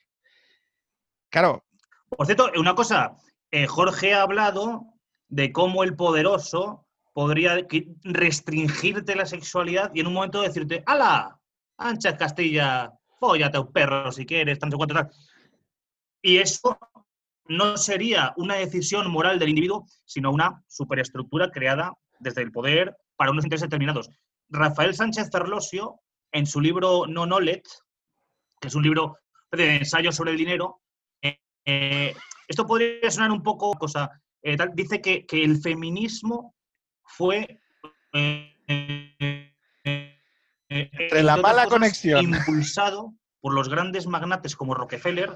[1.30, 1.66] Claro,
[2.10, 3.16] Por cierto, una cosa,
[3.68, 4.94] Jorge ha hablado
[5.28, 7.58] de cómo el poderoso podría
[8.04, 11.40] restringirte la sexualidad y en un momento decirte, ¡Hala!
[11.78, 15.10] Ancha Castilla, fóllate a un perro si quieres, tanto cuanto tal.
[16.22, 16.78] Y eso
[17.46, 23.32] no sería una decisión moral del individuo, sino una superestructura creada desde el poder para
[23.32, 24.10] unos intereses determinados.
[24.50, 26.00] Rafael Sánchez Ferlosio,
[26.32, 27.70] en su libro No Knowledge,
[28.60, 29.18] que es un libro
[29.52, 30.82] de ensayo sobre el dinero,
[31.66, 32.14] eh,
[32.48, 34.10] esto podría sonar un poco cosa.
[34.42, 36.56] eh, dice que, que el feminismo
[37.04, 37.62] fue.
[38.14, 39.50] eh,
[40.70, 42.24] Entre la entre otras mala cosas, conexión.
[42.24, 45.36] Impulsado por los grandes magnates como Rockefeller.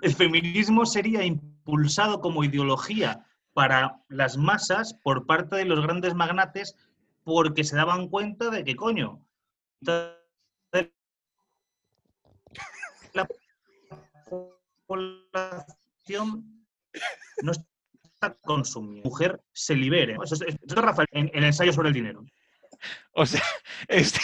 [0.00, 6.76] El feminismo sería impulsado como ideología para las masas por parte de los grandes magnates
[7.24, 9.24] porque se daban cuenta de que, coño,
[9.80, 10.18] la
[14.86, 16.66] población
[17.42, 17.71] no está
[18.42, 19.08] consumiendo.
[19.08, 20.16] Mujer se libere.
[20.24, 22.24] Eso es, eso es Rafael, en, en el ensayo sobre el dinero.
[23.12, 23.42] o sea,
[23.88, 24.20] este-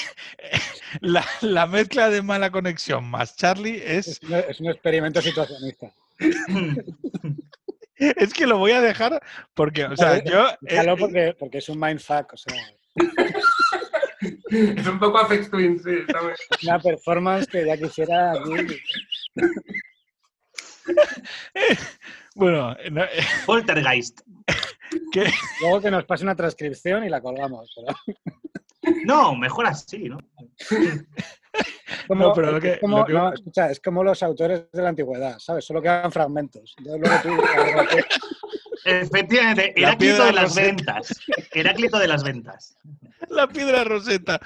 [1.01, 5.93] la, la mezcla de mala conexión más Charlie es, Es un, es un experimento situacionista.
[7.97, 9.21] es que lo voy a dejar
[9.55, 10.49] porque, o sea, yo...
[10.49, 12.57] eh, Déjalo porque, porque es un mindfuck, o sea,
[14.51, 15.91] Es un poco Afex Twin, sí.
[16.07, 16.33] está bien.
[16.59, 18.77] es una performance que ya quisiera aquí.
[22.39, 23.09] bueno, no, eh,
[23.47, 24.21] Poltergeist.
[25.61, 27.71] Luego que nos pase una transcripción y la colgamos.
[27.77, 30.19] pero- No, mejor así, ¿no?
[32.07, 34.71] Como- No, pero lo es que- como- lo que- no, escucha, es como los autores
[34.73, 35.65] de la antigüedad, ¿sabes?
[35.65, 36.75] Solo quedan fragmentos.
[36.79, 37.37] Entonces, luego
[37.87, 38.03] tú-
[38.85, 40.67] Efectivamente, La Heráclito piedra de las roseta.
[40.67, 41.21] ventas.
[41.53, 42.77] Heráclito de las ventas.
[43.29, 44.41] la piedra roseta.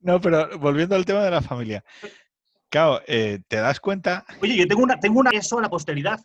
[0.00, 1.84] No, pero volviendo al tema de la familia.
[2.70, 4.24] Claro, eh, te das cuenta.
[4.40, 6.20] Oye, yo tengo una, tengo una eso a la posteridad.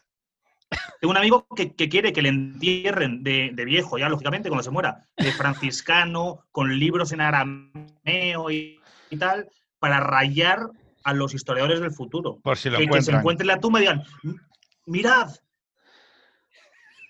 [0.99, 4.63] Tengo un amigo que, que quiere que le entierren de, de viejo, ya lógicamente, cuando
[4.63, 10.59] se muera, de franciscano, con libros en arameo y, y tal, para rayar
[11.03, 12.39] a los historiadores del futuro.
[12.41, 14.35] Por si lo que, que se encuentren la tumba y digan, "M-
[14.85, 15.29] mirad,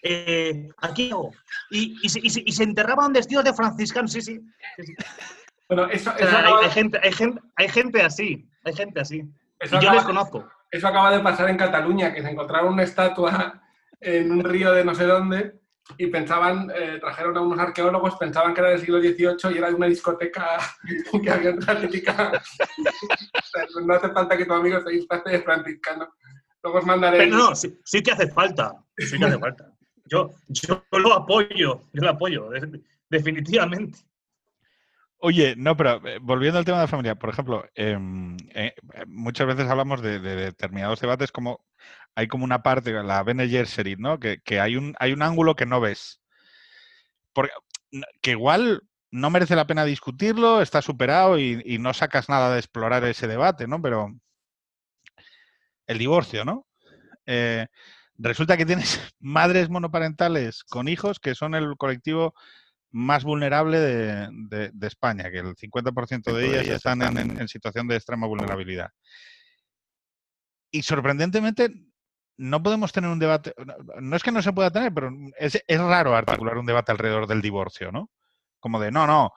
[0.01, 1.33] eh, aquí no".
[1.69, 4.39] y, y, se, y se- y se enterraban vestidos de franciscanos, sí, sí.
[4.77, 4.95] sí, sí.
[5.75, 8.73] Bueno, eso, O sea, eso hay, acaba, hay gente, hay, gente, hay gente así, hay
[8.73, 9.23] gente así.
[9.59, 10.49] eso Y yo acaba- les conozco.
[10.71, 13.61] eso acaba de pasar en Cataluña, que se encontraron una estatua
[14.01, 15.59] en un río de no sé dónde
[15.97, 19.69] y pensaban, eh, trajeron a unos arqueólogos, pensaban que era del siglo XVIII y era
[19.69, 20.57] de una discoteca
[21.23, 22.31] que había en sea,
[23.85, 26.13] no hace falta que tu amigo se disfrace de franciscano.
[26.63, 27.17] Luego os mandaré.
[27.17, 28.73] Pero no, sí, sí que hace falta.
[28.97, 29.69] Sí que hace falta.
[30.05, 33.99] Yo, yo lo apoyo, yo lo apoyo, de- definitivamente.
[35.25, 39.05] Oye, no, pero eh, volviendo al tema de la familia, por ejemplo, em, eh, eh,
[39.07, 41.65] muchas veces hablamos de, de determinados debates como
[42.13, 44.19] hay como una parte, la Bene Gesserit, ¿no?
[44.19, 46.21] Que, hay, un, hay un ángulo que no ves.
[47.33, 47.51] Porque,
[48.21, 52.59] que igual no merece la pena discutirlo, está superado y, y no sacas nada de
[52.59, 53.81] explorar ese debate, ¿no?
[53.81, 54.11] Pero
[55.87, 56.67] el divorcio, ¿no?
[58.17, 62.33] Resulta que tienes madres monoparentales con hijos que son el colectivo
[62.93, 67.47] más vulnerable de, de- de España, que el 50% de ellas están en, en- en
[67.47, 68.89] situación de extrema vulnerabilidad.
[70.71, 71.69] Y sorprendentemente,
[72.37, 75.61] no podemos tener un debate, no, no es que no se pueda tener, pero es,
[75.67, 78.09] es raro articular un debate alrededor del divorcio, ¿no?
[78.59, 79.31] Como de, no, no,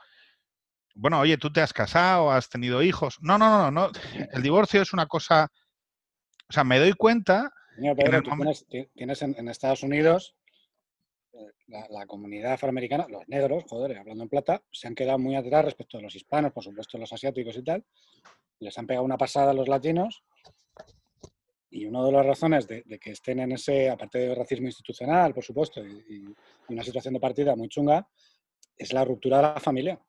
[0.95, 3.17] bueno, oye, tú te has casado, has tenido hijos.
[3.21, 3.91] No, no, no, no,
[4.33, 5.49] el divorcio es una cosa,
[6.49, 7.51] o sea, me doy cuenta,
[8.07, 10.36] En el tú tienes, ti- tienes en, en Estados Unidos
[11.69, 15.65] la, la comunidad afroamericana, los negros, joder, hablando en plata, se han quedado muy atrás
[15.65, 17.85] respecto a los hispanos, por supuesto los asiáticos y tal.
[18.61, 20.23] Les han pegado una pasada a los latinos.
[21.71, 25.35] Y una de las razones de, de que estén en ese, aparte de racismo institucional,
[25.35, 26.35] por supuesto, y,
[26.69, 28.09] una situación de partida muy chunga,
[28.77, 30.01] es la ruptura de la familia.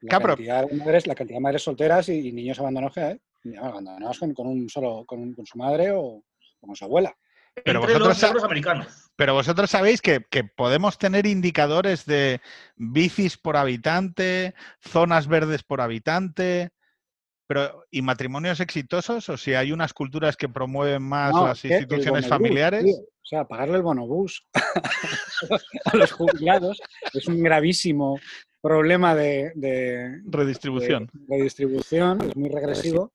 [0.00, 4.46] La, cantidad, de madres, la cantidad de madres solteras y, y niños abandonados con, con
[4.46, 7.14] un solo, con, con su madre o, o con su abuela.
[7.54, 9.10] Pero Entre vosotros los sa- negros americanos.
[9.16, 12.40] pero vosotros sabéis que, que podemos tener indicadores de
[12.76, 16.70] bicis por habitante, zonas verdes por habitante,
[17.46, 19.28] Pero, ¿y matrimonios exitosos?
[19.28, 22.84] O si hay unas culturas que promueven más No, las instituciones bonobús, familiares.
[22.84, 24.46] tío, o sea, pagarle el bonobús
[25.84, 26.80] a los jubilados
[27.12, 28.20] es un gravísimo
[28.62, 31.10] problema de, de- Redistribución.
[31.12, 33.12] de- de distribución, es muy regresivo.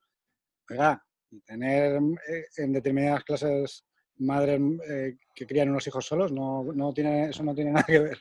[0.69, 1.95] Oiga, y tener
[2.27, 3.85] eh, en determinadas clases
[4.19, 7.99] madres eh, que crían unos hijos solos, no, no tiene, eso no tiene nada que
[7.99, 8.17] ver.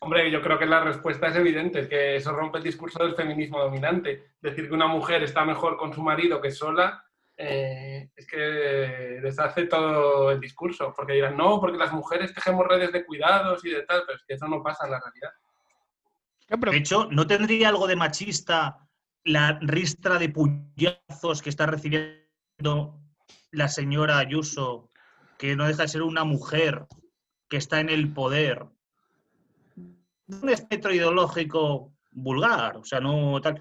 [0.00, 3.60] Hombre, yo creo que la respuesta es evidente, que eso rompe el discurso del feminismo
[3.60, 4.32] dominante.
[4.40, 7.04] Decir que una mujer está mejor con su marido que sola,
[7.36, 10.92] eh, es que deshace todo el discurso.
[10.96, 14.24] Porque dirán, no, porque las mujeres tejemos redes de cuidados y de tal, pero es
[14.26, 15.30] que eso no pasa en la realidad.
[16.72, 18.88] De hecho, ¿no tendría algo de machista
[19.24, 23.00] la ristra de puñazos que está recibiendo
[23.52, 24.90] la señora Ayuso,
[25.42, 26.86] que no deja de ser una mujer
[27.50, 28.64] que está en el poder?
[30.28, 33.60] Un espectro ideológico vulgar, o sea, no tal.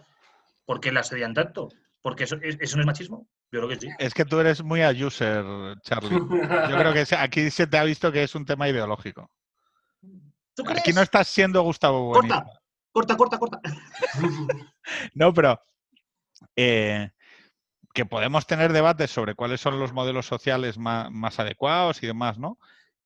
[0.63, 1.69] ¿Por qué la asedian tanto?
[2.03, 3.27] ¿Porque eso, es- eso no es machismo?
[3.51, 3.89] Yo creo que sí.
[3.97, 5.43] Es que tú eres muy a user,
[5.81, 6.11] Charlie.
[6.11, 9.31] Yo creo que aquí se te ha visto que es un tema ideológico.
[10.55, 12.11] ¿Tú Aquí no estás siendo Gustavo.
[12.11, 12.45] Corta,
[12.91, 13.59] corta, corta, corta.
[15.15, 15.59] No, pero
[16.55, 17.09] eh,
[17.93, 22.37] que podemos tener debates sobre cuáles son los modelos sociales más, más adecuados y demás,
[22.37, 22.57] ¿no?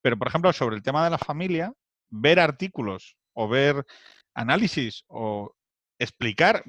[0.02, 1.74] Pero, por ejemplo, sobre el tema de la familia,
[2.10, 3.86] ver artículos o ver
[4.34, 5.56] análisis o
[6.00, 6.64] explicar.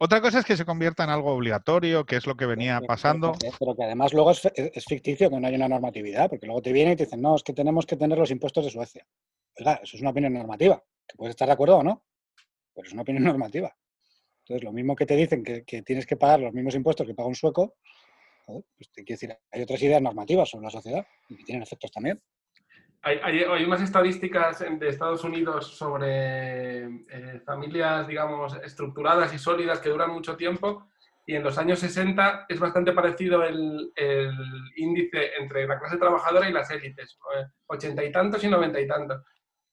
[0.00, 3.32] Otra cosa es que se convierta en algo obligatorio, que es lo que venía pasando.
[3.58, 6.92] Pero, que además luego es ficticio, que no hay una normatividad, porque luego te vienen
[6.92, 9.04] y te dicen, no, es que tenemos que tener los impuestos de Suecia.
[9.58, 12.04] Oiga, eso es una opinión normativa, que puedes estar de acuerdo o no,
[12.72, 13.76] pero es una opinión normativa.
[14.48, 17.12] Entonces, lo mismo que te dicen que, que tienes que pagar los mismos impuestos que
[17.14, 17.74] paga un sueco,
[18.46, 22.22] pues te decir, hay otras ideas normativas sobre la sociedad y que tienen efectos también.
[23.02, 29.80] Hay, hay- hay unas estadísticas de Estados Unidos sobre eh, familias, digamos, estructuradas y sólidas
[29.80, 30.88] que duran mucho tiempo.
[31.26, 34.32] Y en los años 60 es bastante parecido el, el
[34.76, 38.86] índice entre la clase trabajadora y las élites, eh, ochenta y tantos y noventa y
[38.86, 39.22] tantos.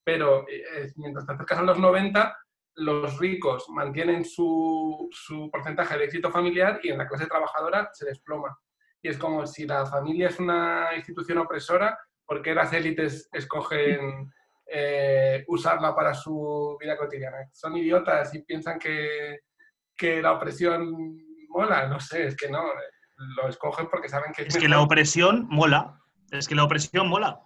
[0.04, 2.38] Pero eh, mientras te acercas a los 90,
[2.76, 8.06] los ricos mantienen su, su porcentaje de éxito familiar y en la clase trabajadora se
[8.06, 8.58] desploma.
[9.02, 14.32] Y es como si la familia es una institución opresora, ¿por qué las élites escogen
[14.66, 17.38] eh, usarla para su vida cotidiana?
[17.54, 19.42] ¿Son idiotas y piensan que,
[19.96, 20.92] que la opresión
[21.50, 21.88] mola?
[21.88, 22.64] No sé, es que no.
[23.38, 26.02] Lo escogen porque saben que Es que la opresión mola.
[26.32, 27.45] Es que la opresión mola.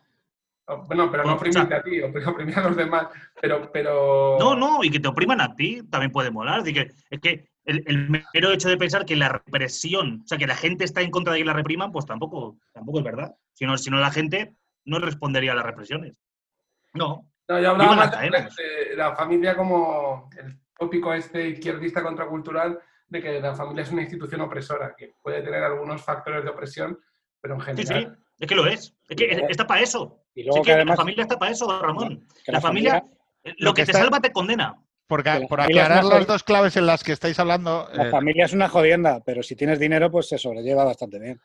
[0.88, 3.07] Bueno, pero no o sea- oprimirte a ti, opri- oprimir a los demás.
[3.41, 4.38] Pero, pero...
[4.39, 6.59] No, no, y que te opriman a ti también puede molar.
[6.59, 10.28] Es, decir, que, es que el, el mero hecho de pensar que la represión, o
[10.28, 13.03] sea, que la gente está en contra de que la repriman, pues tampoco, tampoco es
[13.05, 13.36] verdad.
[13.53, 14.55] Si no, si no, la gente
[14.86, 16.13] no respondería a las represiones.
[16.93, 17.26] No.
[17.47, 23.39] No, yo hablaba más de, la familia como el tópico este izquierdista contracultural de que
[23.41, 26.99] la familia es una institución opresora, que puede tener algunos factores de opresión,
[27.41, 28.17] pero en Sí, general...
[28.17, 28.24] sí.
[28.40, 28.94] Es que lo es.
[29.08, 30.22] Es que es- está para eso.
[30.34, 30.98] Y Sí luego que que además...
[30.98, 32.26] la familia está para eso, Ramón.
[32.48, 33.04] La familia,
[33.44, 34.76] eh, lo, que, que te está- salva te condena.
[35.08, 38.12] Por, Que la por aclarar las dos claves en las que estáis hablando, La eh,
[38.12, 41.42] familia es una jodienda, pero si tienes dinero, pues se sobrelleva bastante bien.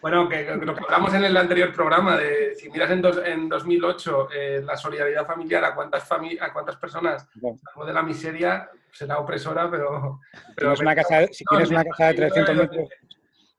[0.00, 3.20] Bueno, que que lo que hablamos en el anterior programa, de si miras en, dos-
[3.24, 7.92] en 2008 eh, la solidaridad familiar, a cuántas, fami- a cuántas personas Bueno, salvo de
[7.94, 10.20] la miseria será opresora, pero...
[10.54, 12.88] pero tienes una casa, si tienes una casa de 300 metros,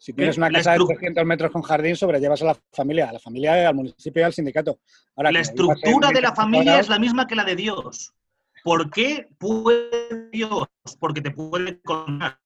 [0.05, 3.13] si tienes una casa de estru- 300 metros con jardín, sobrellevas a la familia, a
[3.13, 4.79] la familia, al municipio y al sindicato.
[5.15, 8.13] Ahora, La estructura de la 20 familia es la misma que la de Dios.
[8.63, 10.67] ¿Por qué puede Dios?
[10.99, 12.39] Porque te puede condenar.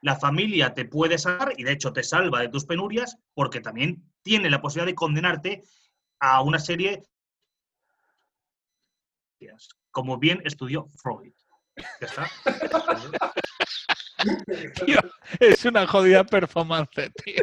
[0.00, 4.02] La familia te puede salvar y de hecho te salva de tus penurias porque también
[4.22, 5.62] tiene la posibilidad de condenarte
[6.18, 7.04] a una serie
[9.92, 11.33] como bien estudió Freud.
[11.76, 12.30] Ya está.
[14.86, 14.98] tío,
[15.40, 17.42] es una jodida performance, tío.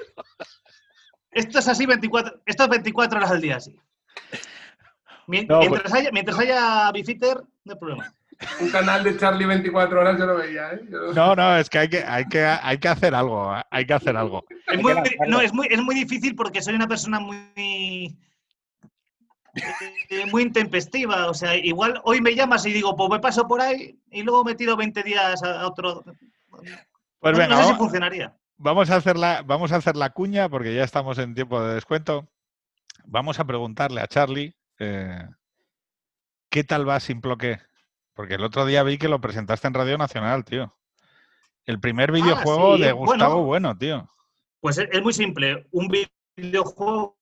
[1.32, 3.80] Esto es así 24, esto es 24 horas al día así.
[5.28, 8.14] No, pues mientras, haya, mientras haya Bifitter, no hay problema.
[8.60, 10.82] Un canal de Charlie 24 horas yo lo veía, ¿eh?
[10.90, 13.94] Yo- No, no, es que hay que, hay que, hay que hacer algo, hay que
[13.94, 14.44] hacer algo.
[14.68, 14.94] Es muy,
[15.28, 18.18] no, es muy, es muy difícil porque soy una persona muy,
[20.10, 21.30] eh, muy intempestiva.
[21.30, 24.44] O sea, igual hoy me llamas y digo, pues me paso por ahí y luego
[24.44, 26.04] me tiro 20 días a otro.
[27.20, 28.36] Pues no, venga, no sé si funcionaría.
[28.58, 31.76] vamos a hacer la, vamos a hacer la cuña porque ya estamos en tiempo de
[31.76, 32.28] descuento.
[33.06, 35.28] Vamos a preguntarle a Charlie eh,
[36.50, 37.60] qué tal va Simploqué.
[38.14, 40.76] Porque el otro día vi que lo presentaste en Radio Nacional, tío.
[41.66, 43.46] El primer videojuego Ah, sí, de Gustavo bueno.
[43.46, 44.10] Bueno, tío.
[44.60, 45.68] Pues es, es muy simple.
[45.72, 45.88] Un
[46.36, 47.18] videojuego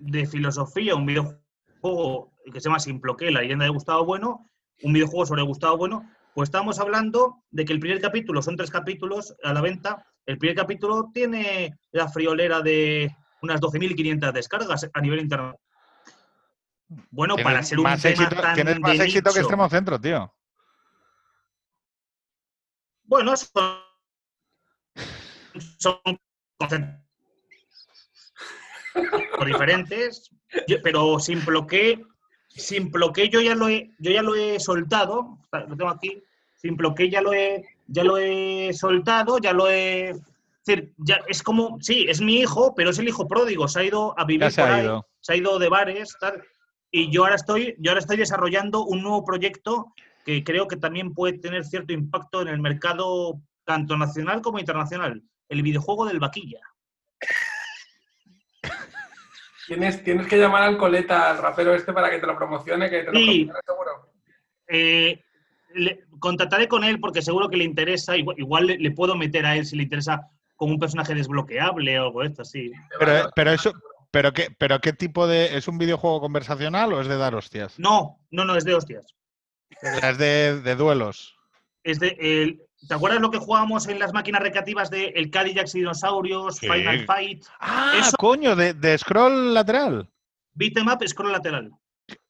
[0.00, 4.46] de filosofía, un videojuego que se llama Simploqué, la leyenda de Gustavo Bueno,
[4.82, 8.70] un videojuego sobre Gustavo Bueno, Pues estamos hablando de que el primer capítulo, son tres
[8.70, 15.00] capítulos a la venta, el primer capítulo tiene la friolera de unas 12.500 descargas a
[15.00, 15.58] nivel internacional.
[17.10, 19.40] Bueno, Tienes para ser un más tema éxito, tan tienes más de éxito que.
[19.40, 20.34] Extremo Centro, tío.
[23.04, 23.78] Bueno, son,
[25.78, 27.07] son
[29.10, 30.30] conceptos diferentes,
[30.66, 32.04] yo- pero sin bloque,
[32.48, 36.22] sin bloque yo ya lo he, yo ya lo he soltado, lo tengo aquí,
[36.56, 40.20] sin bloque ya lo he, ya lo he soltado, ya lo he, es
[40.66, 43.84] decir, ya es como, sí, es mi hijo, pero es el hijo pródigo, se ha
[43.84, 45.06] ido a vivir se por ha ahí, ido.
[45.20, 46.42] se ha ido de bares, tal,
[46.90, 49.92] y yo ahora estoy, yo ahora estoy desarrollando un nuevo proyecto
[50.24, 55.22] que creo que también puede tener cierto impacto en el mercado tanto nacional como internacional,
[55.48, 56.60] el videojuego del vaquilla.
[59.68, 63.00] Tienes, tienes que llamar al coleta, al rapero este, para que te lo promocione, que
[63.04, 63.44] te lo Sí.
[63.44, 64.12] promocione seguro.
[64.66, 65.22] Eh,
[65.74, 69.44] le- contactaré con él porque seguro que le interesa, igual, igual le, le puedo meter
[69.46, 70.22] a él si le interesa
[70.56, 72.72] como un personaje desbloqueable o algo de esto, sí.
[72.98, 73.72] Pero, pero eso,
[74.10, 75.56] pero qué, pero qué tipo de.
[75.56, 77.78] ¿Es un videojuego conversacional o es de dar hostias?
[77.78, 79.14] No, no, no, es de hostias.
[80.02, 81.36] Es de, de duelos.
[81.84, 85.66] Es de, el- ¿Te acuerdas lo que jugábamos en las máquinas recreativas de el Cadillac
[85.74, 86.68] y Dinosaurios, Sí.
[86.68, 90.08] Final Fight, Ah, Eso- coño, de, de scroll lateral.
[90.54, 91.72] Beat 'em up, scroll lateral?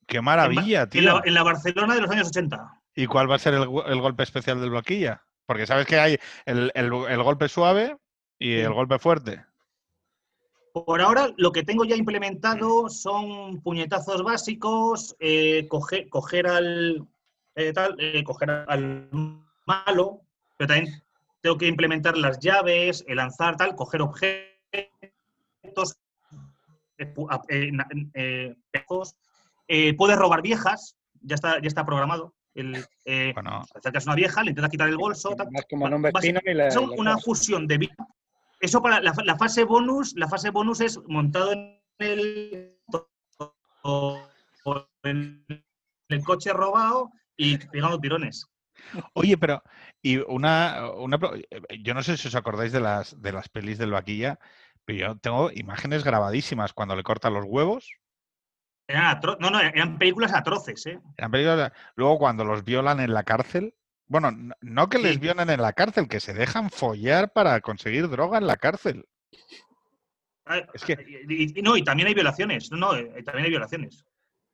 [0.07, 1.01] Qué maravilla, en, tío.
[1.01, 2.73] en la, en la Barcelona de los años 80.
[2.95, 5.23] ¿Y cuál va a ser el, golpe especial del bloquilla?
[5.47, 7.97] Porque sabes que hay el, el- el golpe suave
[8.39, 9.45] y el golpe fuerte.
[10.73, 17.07] Por ahora, lo que tengo ya implementado son puñetazos básicos, eh, coger, coger al
[17.55, 19.09] eh, tal, eh, coger al
[19.67, 20.23] malo,
[20.59, 21.03] pero también
[21.41, 24.51] tengo que implementar las llaves, el lanzar tal, coger objetos,
[26.99, 27.15] eh,
[27.49, 27.71] eh,
[28.15, 28.57] eh.
[29.69, 32.35] Eh, puedes robar viejas, ya está, ya está programado.
[32.55, 35.37] El, eh, Bueno, acercas a una vieja, le intentas quitar el bolso.
[35.37, 35.49] tal.
[35.71, 35.89] Como
[36.71, 37.95] son una fusión de vida.
[38.61, 42.77] Eso para la, la fase bonus, la fase bonus es montado en el,
[45.05, 45.45] en
[46.09, 48.49] el coche robado y pegando tirones.
[49.14, 49.62] Oye, pero
[50.03, 51.35] y una, una pro-
[51.81, 54.39] yo no sé si os acordáis de las de las pelis del vaquilla,
[54.85, 57.91] pero yo tengo imágenes grabadísimas cuando le cortan los huevos.
[58.89, 61.01] Eran atro- no, no, eran películas atroces, ¿eh?
[61.18, 63.74] Eran películas- Luego cuando los violan en la cárcel,
[64.07, 65.20] bueno, no, no que les Sí.
[65.20, 69.05] violen en la cárcel, que se dejan follar para conseguir droga en la cárcel.
[70.47, 72.70] Ah, Es que- Y, no, y también hay violaciones.
[72.70, 74.05] No, no, eh, también hay violaciones.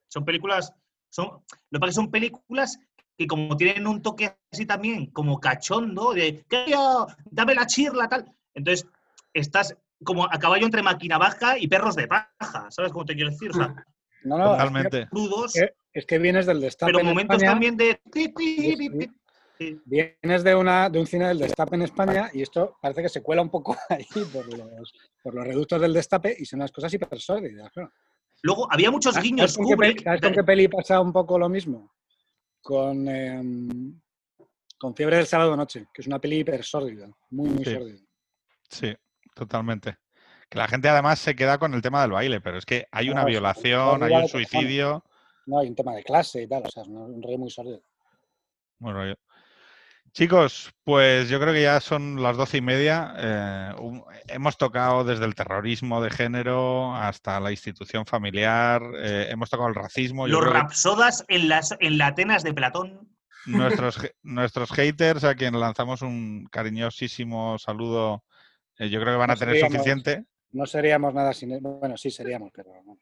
[0.09, 0.73] Son películas.
[1.09, 2.77] Son, lo que pasa es que son películas
[3.17, 7.07] que, como tienen un toque así también, como cachondo, de "¿Qué yo?
[7.31, 8.33] dame la chirla, tal.
[8.55, 8.87] Entonces,
[9.33, 12.71] estás como a caballo entre máquina baja y perros de paja.
[12.71, 13.51] ¿Sabes cómo te quiero decir?
[13.51, 13.75] O sea,
[14.25, 15.09] No, no, es que- Totalmente.
[15.11, 16.91] crudos, Eh, es que vienes del destape.
[16.93, 18.01] pero en momentos España, también de.
[19.59, 19.81] Sí.
[19.85, 23.23] Vienes de, una, de un cine del destape en España y esto parece que se
[23.23, 24.93] cuela un poco ahí por los,
[25.23, 27.71] por los reductos del destape y son unas cosas hiper sórdidas.
[27.71, 27.93] claro.
[28.43, 29.57] Luego, había muchos ¿Sabes guiños.
[29.57, 31.93] con, qué, sabes con qué peli pasa un poco lo mismo?
[32.65, 34.01] Con, em,
[34.79, 37.75] con Fiebre del Sábado Noche, que es una peli hiper sórdida, muy, muy Sí.
[37.75, 38.01] sórdida.
[38.71, 38.95] Sí,
[39.35, 39.99] totalmente.
[40.49, 43.11] Que la gente además se queda con el tema del baile, pero es que hay
[43.11, 45.05] una No, violación, hay un suicidio.
[45.45, 47.83] No, hay un tema de clase y tal, o sea, es un, rollo muy sórdido.
[48.79, 49.15] Bueno, yo-
[50.15, 53.13] Chicos, pues yo creo que ya son las doce y media.
[53.19, 59.51] eh, un- hemos tocado desde el terrorismo de género hasta la institución familiar, eh, hemos
[59.51, 60.29] tocado el racismo.
[60.29, 63.09] Yo Los que rapsodas en las, en la Atenas de Platón.
[63.45, 68.23] nuestros, nuestros haters, a quien lanzamos un cariñosísimo saludo,
[68.79, 70.27] eh, yo creo que van a tener suficiente.
[70.55, 71.61] No seríamos nada sin...
[71.61, 72.71] Bueno, sí seríamos, pero...
[72.87, 72.97] no.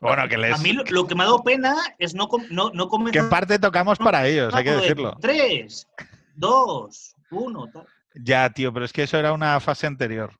[0.00, 0.54] Bueno, que les...
[0.58, 3.24] A mí lo, lo que me ha dado pena es no, no, no que comenzar.
[3.24, 5.16] en parte tocamos para ellos, hay que de decirlo.
[5.20, 5.88] Tres,
[6.34, 7.66] dos, uno.
[7.72, 7.84] tal.
[8.14, 10.38] Ya, tío, pero es que eso era una fase anterior.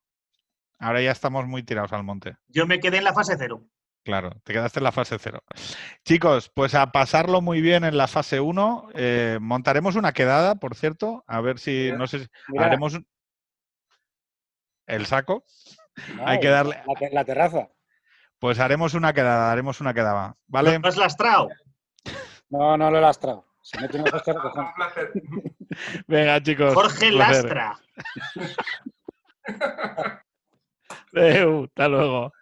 [0.78, 2.36] Ahora ya estamos muy tirados al monte.
[2.46, 3.64] Yo me quedé en la fase cero.
[4.04, 5.42] Claro, te quedaste en la fase cero.
[6.04, 8.90] Chicos, pues a pasarlo muy bien en la fase 1.
[9.40, 13.06] montaremos una quedada, por cierto, a ver si, no sé, si Mira, haremos un-
[14.88, 15.44] el saco.
[16.16, 17.68] no, hay que darle- La, la terraza.
[18.40, 20.78] Pues haremos una quedada, haremos una quedada, ¿vale?
[20.78, 21.48] ¿Lo has lastrado?
[22.50, 23.46] No, no lo he lastrado.
[23.62, 24.70] Se mete una hostia de cojones.
[24.70, 25.12] Un placer.
[26.06, 26.72] Venga, chicos.
[26.74, 27.10] Jorge.
[27.10, 27.78] Lastra.
[31.14, 32.32] Hasta luego.